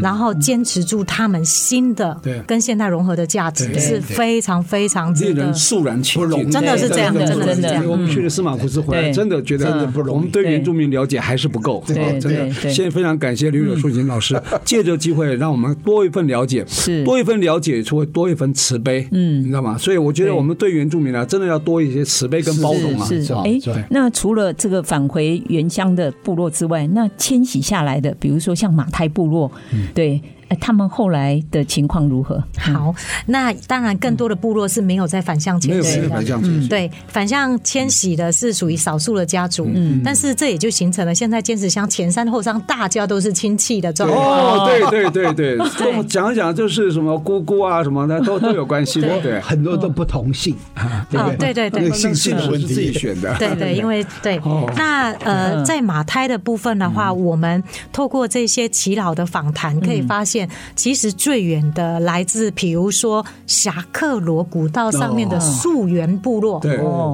[0.00, 6.50] 然后坚持住他们新的跟现代融合的价值，是非常非常令人肃然起敬。
[6.50, 7.84] 真的是这样，真的是这样。
[7.86, 11.82] 我们去了司马库斯回来，真的觉得我们对原住民了解还是不够。
[11.86, 19.76] 真的，现在非常感谢刘柳树琴老师，借着机会让我们多一份了解，是多一份了解，除了多一份慈悲，嗯，你知道吗？
[19.78, 23.06] 所以我觉得我们对原住民啊，真的要多一些慈悲跟包容啊。
[23.06, 23.58] 是哎，
[23.90, 30.22] 那除了这个返回原乡的部落之外，那迁徙下来的，比如说像马太部落，嗯、对。
[30.48, 32.42] 哎，他们后来的情况如何？
[32.56, 32.94] 好，
[33.26, 36.22] 那当然更多的部落是没有在反向迁徙的。
[36.42, 39.68] 嗯，对，反向迁徙的是属于少数的家族。
[39.74, 44.22] 嗯，但是这也就形成了现在尖石乡前山后山大家都是亲戚的状况。
[44.24, 45.58] 哦，对对对对，
[46.06, 49.08] 讲一讲就是什么姑姑啊什么的都都有关系的。
[49.20, 51.04] 对，很多都不同姓啊。
[51.40, 53.34] 对对对，姓姓是自己选的。
[53.36, 54.40] 对对， 因为对。
[54.76, 57.60] 那呃，在马胎的部分的话，我们
[57.92, 60.35] 透过这些耆老的访谈可以发现。
[60.74, 66.60] 其实最远的来自，比如说侠客罗古道上面的溯源部落，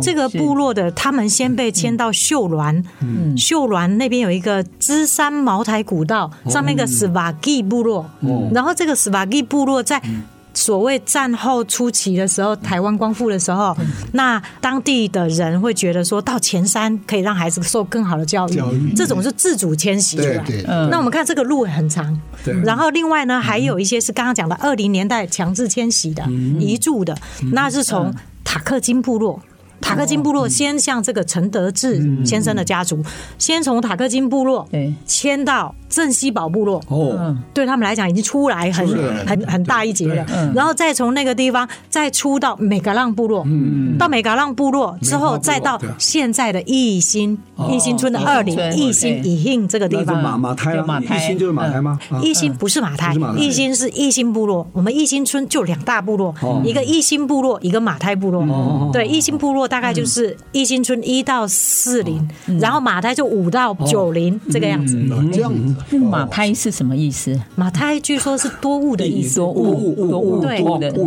[0.01, 2.83] 这个部落的他们先被迁到秀峦，
[3.37, 8.07] 秀峦那边有一个芝山茅台古道，上面一个斯瓦基部落，
[8.53, 10.03] 然后这个斯瓦基部落在。
[10.55, 13.77] 所谓战后初期的时候，台湾光复的时候，
[14.13, 20.45] 那当地的人会觉得说到前山可以让孩子受更好的教育，这种是自主迁徙出来。
[20.91, 22.21] 那我们看这个路很长，
[22.65, 26.25] 然后另外呢，还有一些是刚刚讲的二零年代强制迁徙的
[26.59, 27.17] 移住的，
[27.53, 29.41] 那是从塔克金部落。
[29.83, 33.05] 塔克金部落先向这个陈德志先生的家族，
[33.37, 34.67] 先从塔克金部落
[35.05, 36.81] 迁到镇西堡部落。
[36.89, 38.87] 哦，对他们来讲已经出来很
[39.27, 40.25] 很很大一截了。
[40.55, 43.45] 然后再从那个地方再出到美嘎浪部落，
[43.99, 47.37] 到美嘎浪部落之后，再到现在的义兴
[47.69, 50.23] 义兴村的二里义兴以兴这个地方。
[50.23, 51.99] 马马胎义兴就是马胎吗？
[52.23, 54.67] 义兴不是马胎，义兴是义兴部落。
[54.73, 56.33] 我们义兴村就两大部落，
[56.65, 58.91] 一个义兴部落，一个马胎部落。
[58.93, 59.69] 对，义兴部落。
[59.73, 62.29] 大概就是一新村一到四零，
[62.61, 65.03] 然后马胎就五到九零这个样子。
[65.33, 67.41] 这样子，那马胎是什么意思？
[67.55, 70.59] 马胎据说是多雾的意思，多雾，多雾，对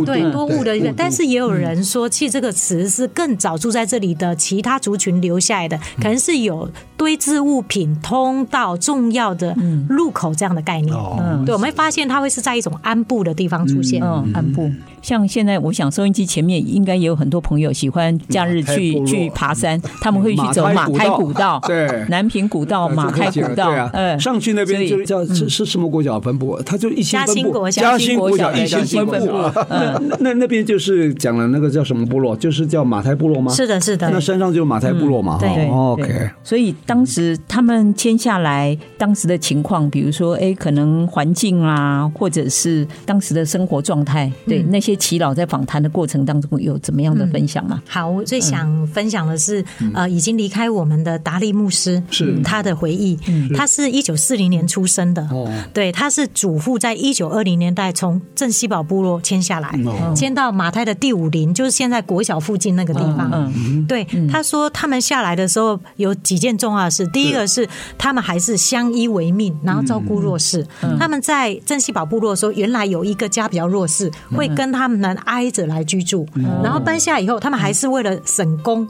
[0.04, 0.92] 对，多雾的意思。
[0.96, 9.54] 但是也有人说，其实这个词是更早住在这里的其他族群留下来的，可能是有堆置物品、通道、重要的
[9.88, 10.96] 入口这样的概念。
[11.18, 14.02] 嗯，对，我们会发现它会是在一种安布的地方出现。
[14.02, 14.70] 嗯，安部。
[15.02, 26.60] 像现在，我想收音机前面应该也有很多朋友喜欢假日去去爬山，他们会去走马开古道， 对，南平古道、马开古道，嗯，上去那边就叫是是什么国小分布？
[26.66, 29.32] 他就一心分部，嘉兴国小一心分部。
[29.70, 33.52] 那那那边就是讲了那个叫什么部落，就是叫马台部落吗？
[33.52, 34.10] 是的，是的。
[34.10, 36.30] 那山上就是马台部落嘛，对，OK。
[36.42, 47.82] 所以当时他们签下来，当时的情况，比如说，哎，可能环境啊，或者是当时的生活状态，对那些耆老在访谈的过程当中有怎么样的分享吗？
[47.88, 52.40] 好，我最想分享的是，呃，已经离开我们的达利牧师，是。
[52.44, 53.18] 他的回忆。
[53.56, 55.50] 他是一九四零年出生的，哦。
[55.72, 59.76] 对，他是祖父在一九二零年代从镇西堡部落迁下来，
[60.14, 63.30] 迁到马太的第五林，就是现在国小附近那个地方。
[63.32, 70.66] 嗯对，他说他们下来的时候有几件重要的事，第一个是他们还是相依为命，然后照顾弱势。
[70.98, 76.26] 他们在珍稀堡部落的时候，原来有一个家比较弱势，会跟他们能挨着来居住，
[76.62, 78.86] 然后搬下以后，他们还是为了省工，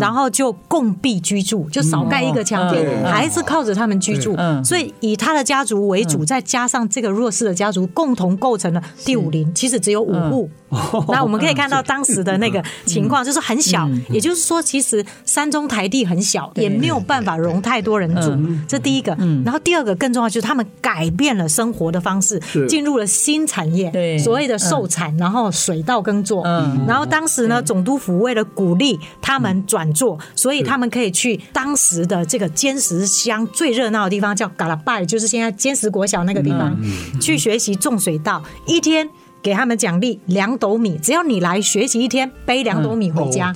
[0.00, 4.36] 然后就共壁居住，就少盖一个墙壁，还是靠着他们居住。
[4.64, 9.52] 所以以他的家族为主，再加上这个弱势的家族，共同构成了第五林。
[9.54, 10.50] 其实只有五户。
[11.08, 13.88] 那我们可以看到当时的那个情况，就是很小。
[14.10, 18.36] 也就是说，其实山中台地很小，也没有办法容太多人住。
[18.68, 19.16] 这第一个。
[19.44, 26.42] 然后第二个更重要，就是他们改变了生活的方式，进入了新产业，所谓的寿产，然后水稻耕作。
[26.44, 36.76] 嗯，然后当时呢，总督府为了鼓励他们转做，所以他们可以去当时的这个尖石乡最热闹的地方，叫嘎拉拜，就是现在坚石国小那个地方，
[37.20, 39.08] 去学习种水稻，一天。
[39.44, 43.52] 给他们奖励两斗米，只要你来学习一天，背两斗米回家。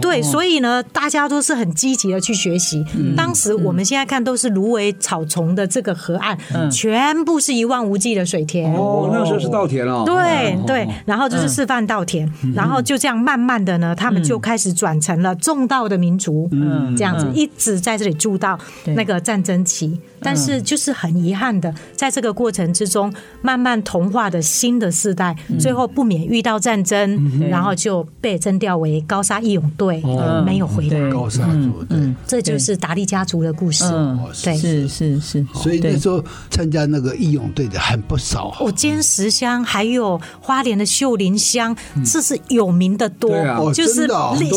[0.00, 2.86] 对，所以呢，大家都是很积极的去学习。
[3.16, 6.38] 当时我们现在看都是芦苇草丛的这个河岸，
[6.70, 8.72] 全部是一望无际的水田。
[8.74, 10.04] 哦，那时候是稻田哦。
[10.06, 16.48] 对对，然后就是示范稻田，然后就这样慢慢的呢，他们就开始转成了种稻的民族。
[16.52, 19.98] 嗯，这样子一直在这里住到那个战争期。
[20.24, 23.12] 但是就是很遗憾的，在这个过程之中，
[23.42, 30.02] 慢慢同化的新的世代，最后不免遇到战争，然后就被征调为高沙义勇队，
[30.46, 31.10] 没有回来。
[31.12, 33.84] 高沙族，对，这就是达利家族的故事。
[34.42, 35.46] 对，是是是。
[35.52, 38.56] 所以那时候参加那个义勇队的很不少。
[38.60, 43.30] 哦，尖石乡还有花莲的秀林乡，这是有名的多。
[43.74, 44.08] 就是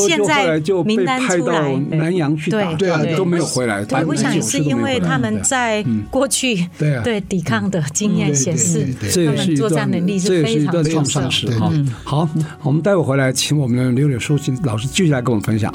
[0.08, 3.84] 现在名单出来，南洋去打，对啊，都没有回来。
[3.84, 5.57] 对，我想也是因为他们在。
[5.58, 6.68] 在过去，
[7.04, 8.88] 对抵抗的经验显示，
[9.26, 11.86] 他们作战能力是非常创伤的。
[12.04, 12.30] 好，
[12.62, 15.74] 我们待会回来，请我们的柳柳书记老师继续来跟我们分享。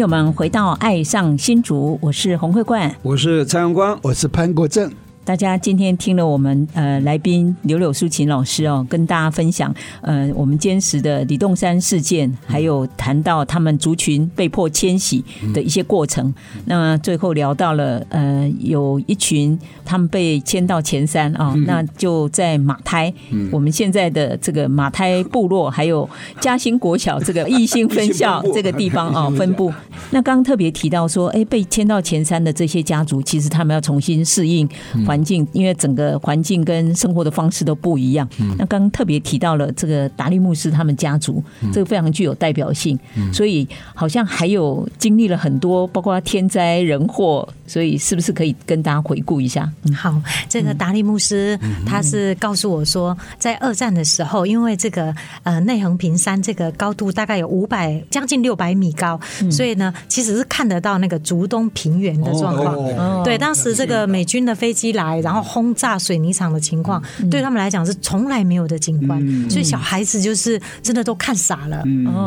[0.00, 4.90] 朋友们回到《爱上新竹》，我是洪慧冠，我是蔡阳光，我是潘国正。
[5.24, 16.26] 大家今天听了我们呃来宾柳柳淑琴老师哦，跟大家分享呃我们坚持的李洞山事件，还有谈到他们族群被迫迁徙的一些过程。
[16.56, 26.08] 嗯、那最后聊到了呃有一群他们被迁到前山啊，哦嗯、那就在马胎，嗯、我们现在的这个马胎部落，还有
[26.40, 29.72] 嘉兴国小这个义兴分校 这个地方啊、哦、分布。
[30.10, 34.68] 那刚刚特别提到说，哎，被迁到前山的这些家族，其实他们要重新适应
[35.10, 35.20] 环。
[35.20, 38.26] 境，因为整个环境跟生活的方式都不一样。
[38.56, 42.98] 那刚刚特别提到了这个达利牧师他们家族，这个非常具有代表性。
[43.32, 47.46] 所以好像还有经历了很多，包括天灾人祸。
[47.66, 49.70] 所以是不是可以跟大家回顾一下？
[49.94, 51.56] 好，这个达利牧师
[51.86, 59.20] 他是告诉我说，在二战的时候，因为这个呃内横平山这个高度大概有五百将近六百米高，
[59.52, 63.22] 所以呢其实是看得到那个竹东平原的状况。
[63.22, 64.99] 对，当时这个美军的飞机来。
[65.20, 71.82] 然后轰炸水泥厂的情况，对他们来讲是从来没有的景观，所以小孩子就是真的都看傻了。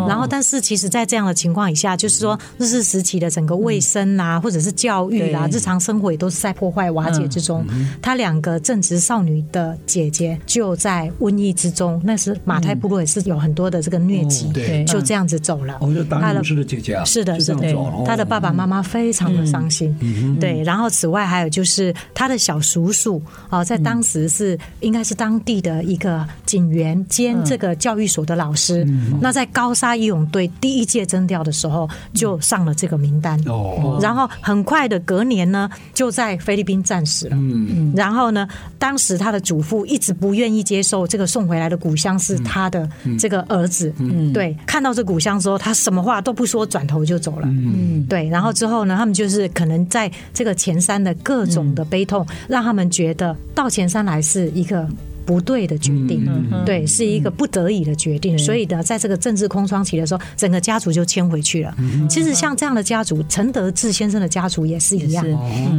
[0.07, 7.65] 然后，但是其实，在这样的情况以下，就是说日治时期的整个卫生啊，或者是教育啊，日常生活也都是在破坏瓦解之中。
[8.01, 14.51] 他两个正值少女的姐姐就在瘟疫之中，那时马太部落也是有很多的这个疟疾，
[14.85, 15.77] 就这样子走了。
[15.81, 19.95] 哦，就达利牧师的姐姐啊，是的，是的，他的爸爸妈妈非常的伤心。
[20.39, 28.87] 对，然后此外还有就是他的小叔叔啊，在当时是应该是当地的一个警员兼这个教育所的老师。
[29.21, 33.39] 那在高沙义勇队第一届征调的时候就上了这个名单。
[33.45, 37.35] 哦，然后很快的隔年呢，就在菲律宾战死了。
[37.35, 38.47] 嗯，然后呢，
[38.79, 42.89] 当时他的祖父一直不愿意接受这个送回来的古香是他的
[43.19, 43.93] 这个儿子。
[43.97, 47.47] 嗯，对，看到这古香之后，他什么话都不说，转头就走了。
[47.47, 54.87] 嗯，对，然后之后呢，他们就是可能在这个前山的各种的悲痛，让他们觉得到前山来是一个。
[55.25, 56.25] 不对的决定，
[56.65, 58.37] 对，是一个不得已的决定。
[58.37, 61.75] 所以呢，在这个政治空窗期的时候，整个家族就迁回去了。
[62.09, 65.25] 其实像这样的家族，陈德志先生的家族也是一样，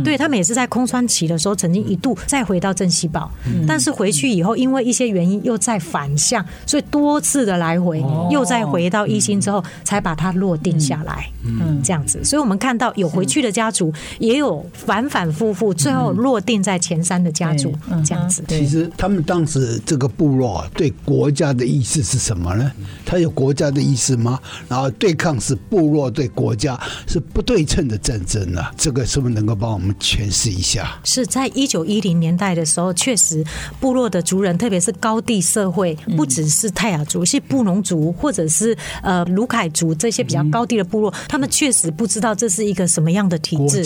[0.05, 3.31] 对，他们也是在空窗期的时候，曾经一度再回到镇西堡，
[3.67, 11.27] 但是回去以后，因为一些原因又再反向，所以多次的来回，又再回到一心之后，才把它落定下来。
[11.45, 12.23] 嗯，这样子。
[12.25, 17.73] 所以我们看到有回去的家族，也有反反复复，最后落定在前三的家族，
[18.05, 18.45] 这样子。
[18.49, 22.71] 其实他们当当时这个部落对国家的意思是什么呢？
[23.05, 24.39] 他有国家的意思吗？
[24.69, 28.63] 然后对抗是部落对国家是不对称的战争呢？
[28.77, 31.01] 这个是不是能够帮我们诠释一下？
[31.03, 33.45] 是在一九一零年代的时候，确实
[33.81, 43.85] 部落的族人，特别是高地社会，不只是泰雅族，是布农族或者是呃卢凯族这些比较高地的部落，他们确实不知道这是一个什么样的体制，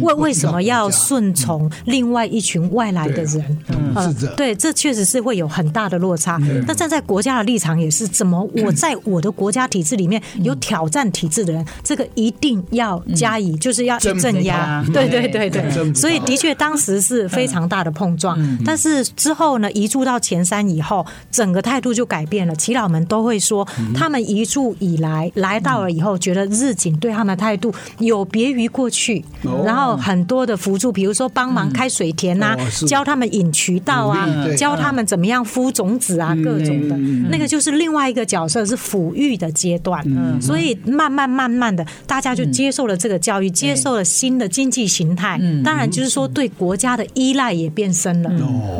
[0.00, 3.58] 为为什么要顺从另外一群外来的人？
[3.68, 4.72] 嗯，对，这。
[4.86, 6.38] 确实是会有很大的落差。
[6.64, 14.84] 那站在国家的立场也是，怎么我 在我的国家体制里面有挑战体制的人，这个一定要加以，就是要镇压。
[14.94, 15.92] 对对对对。
[15.92, 18.38] 所以的确当时是非常大的碰撞。
[18.64, 22.54] 但是之后呢，移住到前山以后，整个态度就改变了。
[22.54, 29.24] 耆老们都会说，他们移住以来，来到了以后，觉得日警对他们的态度有别于过去。
[29.64, 32.56] 然后很多的辅助，比如说帮忙开水田啊，
[32.86, 34.75] 教他们引渠道啊，教。
[34.76, 36.34] 他们怎么样孵种子啊？
[36.44, 36.96] 各种的，
[37.30, 40.04] 那个就是另外一个角色，是抚育的阶段。
[40.40, 45.40] 所以慢慢慢慢的，大家就接受了这个教育，接受了新的经济形态。
[45.64, 48.30] 当然，就是说对国家的依赖也变深了。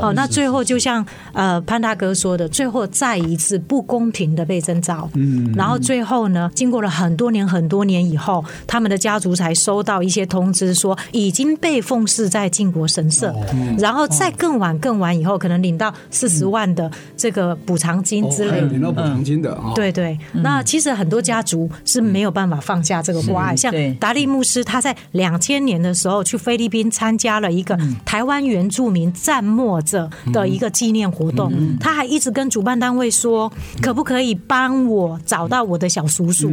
[0.01, 5.09] 哦，那最后就像呃潘大哥说的，最后再一次不公平的被征召。
[5.55, 13.35] 然后最后呢，经过了很多年很多年以后，他们的家族才收到一些通知，说已经被奉祀在靖国神社。
[13.79, 19.73] 然后再更晚更晚以后，可能领到四十万的这个补偿金之类的，领到补偿金的啊。
[19.75, 23.55] 对对，那其实很多家族是没有办法放下这个关爱。
[23.55, 36.51] 像达利牧师，他在两千年的时候去菲律宾参加了一个台湾原住民战没者的一个纪念活动，他还一直跟主办单位说，可不可以帮我找到我的小叔叔？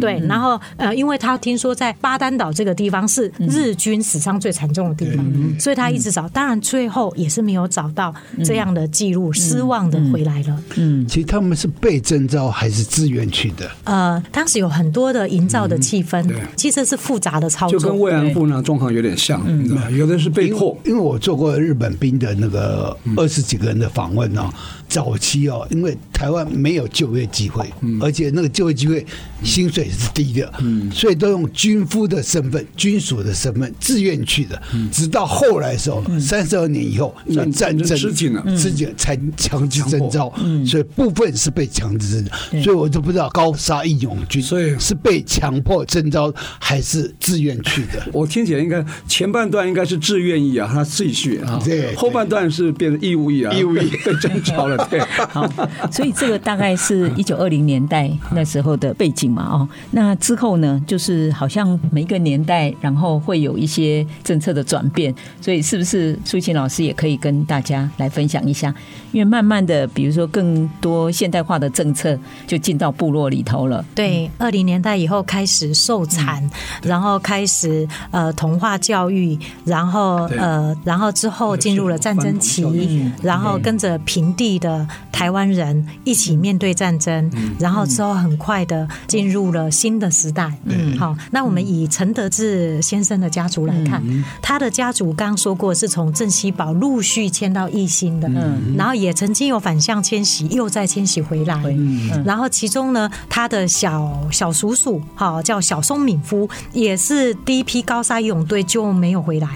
[0.00, 5.24] 对，然后呃，因为他听说在巴丹岛这个地方是日军死伤最惨重的地方，
[5.60, 8.12] 所以他一直找，当然最后也是没有找到
[8.44, 8.73] 这样。
[8.74, 10.60] 的记录，失望的回来了。
[10.74, 13.70] 嗯，其实他们是被征召还是自愿去的？
[13.84, 16.24] 呃，当时有很多的营造的气氛，
[16.56, 19.90] 其实是复杂的操作，就跟慰安妇那状况有点像，你知道吗？
[19.90, 24.52] 有的是被迫，因为我做过日本兵的那个二十几个人的访问呢。
[24.88, 27.66] 早期哦，因为台湾没有就业机会，
[28.00, 29.04] 而且那个就业机会
[29.42, 30.52] 薪水是低的，
[30.92, 34.60] 所以都用军夫的身份、军属的身份自愿去的。
[34.92, 40.32] 直到后来的时候，三十二年以后，因为战争吃紧了，吃紧才强制征召，
[40.66, 42.62] 所以部分是被强制征召。
[42.62, 48.06] 所以我就不知道高沙义勇军所以是被强迫征召还是自愿去的。
[48.12, 53.90] 我听起来应该前半段应该是自愿意啊，他自己去啊，对，后半段是变成义务役啊，义务役。
[54.04, 54.73] 被征召了。
[54.90, 55.46] 对，好，
[55.90, 68.74] 所以这个大概是一九二零年代那时候的背景嘛，哦，那之后呢，就是好像每一个年代，然后会有一些政策的转变，所以是不是苏琴老师也可以跟大家来分享一下？
[69.12, 73.84] 因为慢慢的，比如说更多现代化的政策就进到部落里头了。
[73.94, 76.48] 对，二零年代以后开始受产，
[76.82, 84.88] 然后开始呃同化教育，然后呃然后之后进入了战争期，然后跟着平地的。
[85.12, 90.52] 台湾人一起面对战争，然后之后很快的进入了新的时代。
[90.64, 94.02] 嗯，好，那我们以陈德志先生的家族来看，
[94.42, 101.62] 他的家族刚刚说过是从镇西堡陆续迁到义兴的，嗯，然后也曾经有反向迁徙，又再迁徙回来。
[101.66, 109.48] 嗯，然后其中呢，他的小小叔叔，好叫小松敏夫，也是第一批高砂义勇队就没有回来。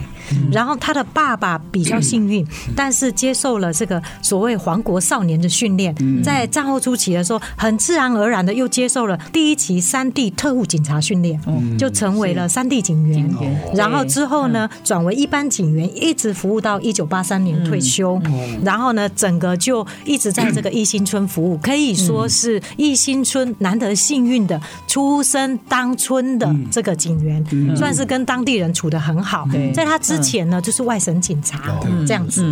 [0.53, 11.41] 然后他的爸爸比较幸运，但是接受了这个所谓皇国少年的训练，在战后初期的时候，很自然而然的又接受了第一期三地特务警察训练，
[11.79, 13.29] 就成为了三地警员。
[13.75, 18.21] 然后之后呢，转为一般警员，一直服务到一九八三年退休。
[18.65, 27.45] 然后呢，整个就一直在这个一心村服务，可以说是一心村难得幸运的出生当村的这个警员，
[27.77, 29.49] 算是跟当地人处的很好。
[29.75, 32.43] 在他之前呢，就是外省警察这样子。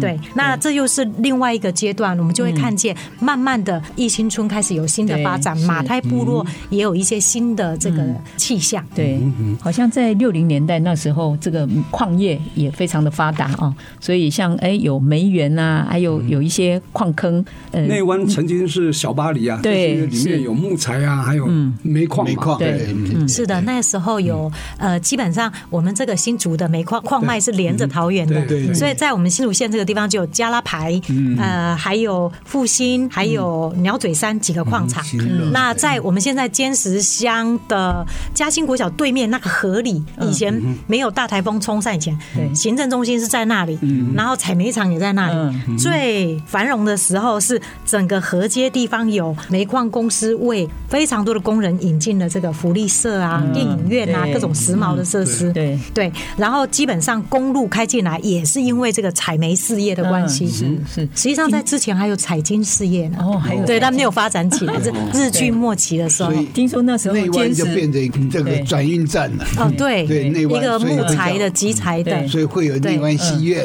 [0.00, 8.02] 对，那这又是另外一个阶段，我们就会看见慢慢的义兴村开始有新的发展，马太部落也有一些新的这个
[8.36, 8.84] 气象。
[8.94, 9.20] 对，
[9.60, 17.44] 好像在六零年代那时候，这个矿业也非常的发达啊，所以像哎有煤源啊，还有有一些矿坑。
[17.72, 21.46] 呃，内湾曾经是小巴黎啊，对，里面有木材啊，还有
[21.82, 22.58] 煤矿，煤矿。
[22.58, 22.86] 对，
[23.28, 31.00] 是的，那时候有呃，基本上我们这个新竹的煤矿矿脉是连着桃园的，所以在我们新竹县这个地方就有加拉排，
[31.38, 35.02] 呃，还有复兴，还有鸟嘴山几个矿场。
[35.50, 40.52] 那在我们现在尖石乡的嘉兴国小对面那个河里，以前
[40.86, 42.14] 没有大台风冲散以前，
[42.54, 43.78] 行政中心是在那里，
[44.14, 45.78] 然后采煤厂也在那里。
[45.78, 55.50] 最繁荣的时候是整个河街地方有煤矿公司为非常多的工人引进了这个福利社啊、电影院啊、各种时髦的设施。
[55.54, 55.78] 对。
[55.94, 60.48] 对，然后基本上公路开进来也是因为这个采煤事业的关系。
[60.48, 63.18] 是是，实际上在之前还有采金事业呢。
[63.20, 64.74] 哦，还有对，但没有发展起来。
[64.78, 69.44] 日日据末期的时候，听说那时候内湾就变成这个转运站了。
[69.58, 73.56] 哦，对对，一个木材的、集材的，所以会有内湾戏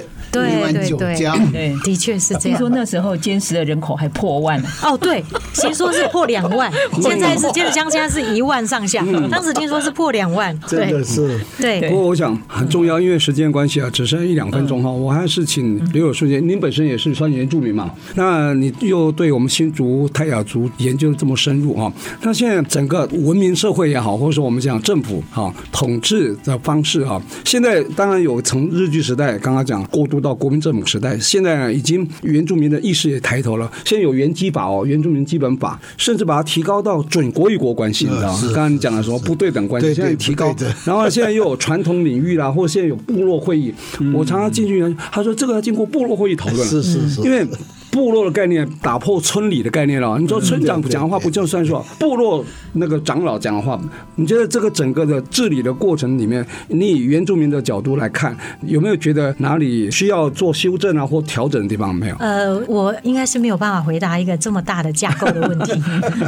[0.41, 0.73] 院。
[0.73, 2.53] 对对对，对，的确是这样。
[2.53, 5.23] 听说那时候尖石的人口还破万哦，对，
[5.53, 6.71] 先说是破两万。
[7.01, 9.05] 现在是尖石乡，现在是一万上下。
[9.29, 11.39] 当时听说是破两万，真的是。
[11.59, 11.81] 对。
[11.89, 30.22] 不过我想很重要，因为时间关系啊，只剩一两分钟哈，我还是请刘有顺先，您本身也是算原住民嘛，那你又对我们新竹泰雅族研究这么深入哈，那现在整个文明社会也好，或者说我们讲政府哈统治的方式哈，现在当然有从日据时代刚刚讲过渡。
[30.24, 33.71] 到国民政府时代，现在已经原住民的意识也抬头了。
[33.86, 38.39] 现在有原基法哦，原住民基本法，甚至把它提高到准国与国关系，你知道吗？
[38.45, 40.55] 刚刚你讲的说不对等关系，现在提高。
[40.86, 43.74] 然后现在又有传统领域啦，或现在有部落会议。
[44.13, 47.45] 我常常进去，他说这个要经过部落会议讨论，是是是，因为。
[47.94, 50.18] 部落的概念打破村里的概念了。
[50.18, 51.80] 你说村长讲话不就算数？
[52.00, 53.80] 部落那个长老讲话，
[54.16, 61.94] 你觉得这个整个的治理的过程里面，你以原住民的角度来看，有没有觉得哪里需要做修正啊或调整的地方？
[61.94, 62.16] 没有？
[62.18, 65.80] 呃，我应该是没有办法回答一个这么大的架构的问题。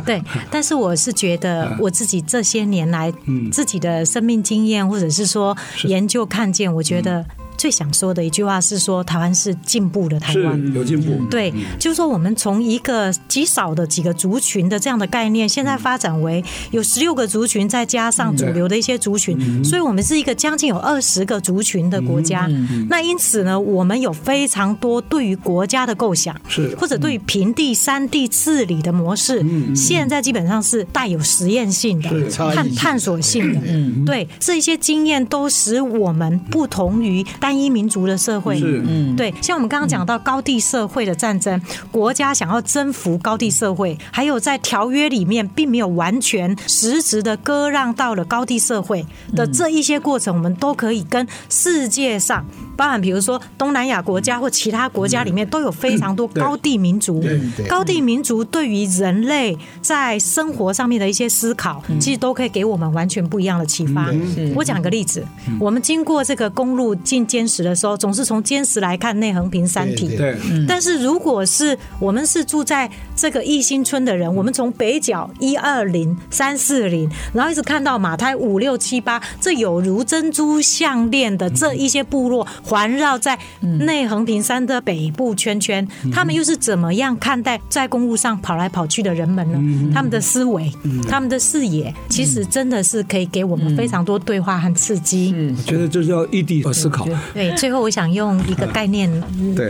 [0.05, 3.11] 对，但是我是觉得我自己这些年来
[3.51, 7.25] 自己的生命经验，或者是说研究看见，我觉得。
[7.65, 11.19] 最想说的一句话是说，台湾是进步的台湾，有进步。
[11.31, 22.47] 对，就是说我们从一个极少的几个族群的这样的概念，现在发展为有十六个族群，再加上主流的一些族群，所以我们是一个将近有二十个族群的国家。
[22.87, 26.75] 那因此呢，我们有非常多对于国家的构想，是。
[26.75, 29.43] 或者对于平地、山地治理的模式，
[29.75, 34.05] 现在基本上是带有实验性的、探探索性的。
[34.05, 37.25] 对，这些经验都使我们不同于。
[37.39, 38.81] 单一民族的社会，是。
[38.87, 52.45] 嗯，对，像我们刚刚讲到高地社会的战争，国家想要征服高地社会，还有在条约里面并没有完全实质的割让到了高地社会的这一些过程，我们都可以跟世界上，
[52.77, 57.21] 包含比如说东南亚国家或其他国家里面都有非常多高地民族，
[57.67, 64.09] 高地民族对于人类在生活上面的一些思考，其实都可以给我们完全不一样的启发。
[64.55, 65.25] 我讲个例子，
[65.59, 67.25] 我们经过这个公路进。
[67.35, 70.15] 尖石的时候，总是从坚实来看内横平山体。
[70.15, 83.37] 对，但是如果是我们是住在这个义兴村的人，我们从北角一二零三四零，然后一直看到马太五六七八，这有如珍珠项链的这一些部落环绕在
[83.79, 89.91] 内横平山的北部圈圈，他们又是怎么样看待在公路上跑来跑去的人们呢？
[89.93, 90.71] 他们的思维，
[91.09, 95.35] 他们的视野，其实真的是可以给我们非常多对话和刺激。
[95.57, 97.05] 我觉得就是要异地思考。
[97.33, 99.09] 对，最后我想用一个概念，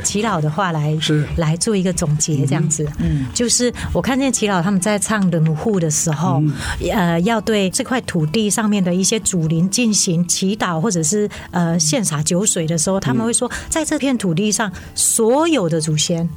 [0.03, 0.97] 齐老的话来
[1.37, 6.43] 来做一个总结，这样子，嗯，就是我看见齐老他们在唱轮户的时候，
[6.91, 16.27] 呃，要对这块土地上面的一些祖灵进行祈祷，或者是呃献洒酒水的时候，他们会说，在这片土地上所有的祖先，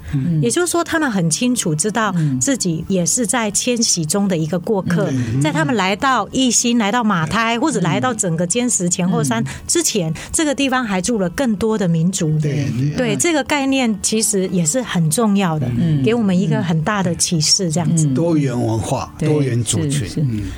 [0.40, 5.10] 也就是说，他们很清楚知道自己也是在迁徙中的一个过客，
[5.42, 11.02] 在他们来到一心、来到马胎，或者来到整个尖石前后山之前，这个地方还。
[11.08, 12.38] 助了更多的民族。
[12.38, 15.66] 对对，这个概念其实也是很重要的，
[16.04, 17.70] 给我们一个很大的启示。
[17.70, 20.06] 这样子，多元文化、多元族群，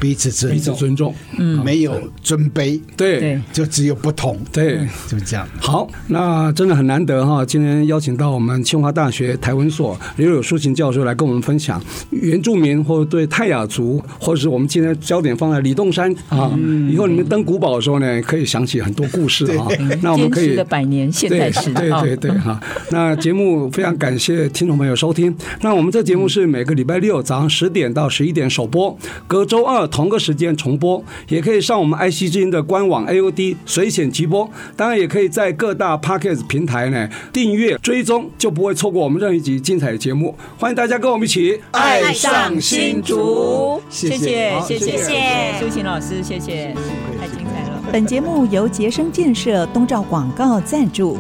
[0.01, 5.47] 彼此尊彼此尊重，嗯，没有尊卑，对，就只有不同，对，就这样。
[5.61, 11.81] 好，那真的很难得哈，今天邀请到我们清华大学台文所刘柳淑琴教授来跟我们分享
[12.11, 16.51] 原住民或者对泰雅族，或者是我们今天焦点放在李洞山啊，
[16.91, 19.69] 以后你们登古堡的时候呢，可以想起很多故事啊。
[20.01, 22.61] 那我们可以的百年现代史，对对对哈。
[22.91, 25.35] 那节目非常感谢听众朋友收听。
[25.61, 40.37] 那我们这节目是每个礼拜六早上十点到十一点首播，隔周二同个时间重播，也可以上我们爱惜之音的官网 AOD 随选直播，当然也可以在各大 Podcast 平台呢订阅追踪，就不会错过我们任何一集精彩的节目。
[40.59, 45.15] 欢迎大家跟我们一起爱上新竹，谢谢谢谢谢谢
[45.61, 46.75] 苏琴老师，谢谢，
[47.21, 47.70] 太精彩了。
[47.93, 51.19] 本节目由杰生建设东照广告赞助，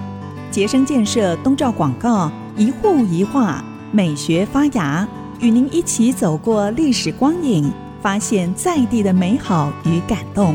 [0.52, 3.60] 杰生建设东照广告一户一画
[3.90, 5.06] 美学发芽，
[5.40, 10.54] 与您一起走过历史光影，发现在地的美好与感动。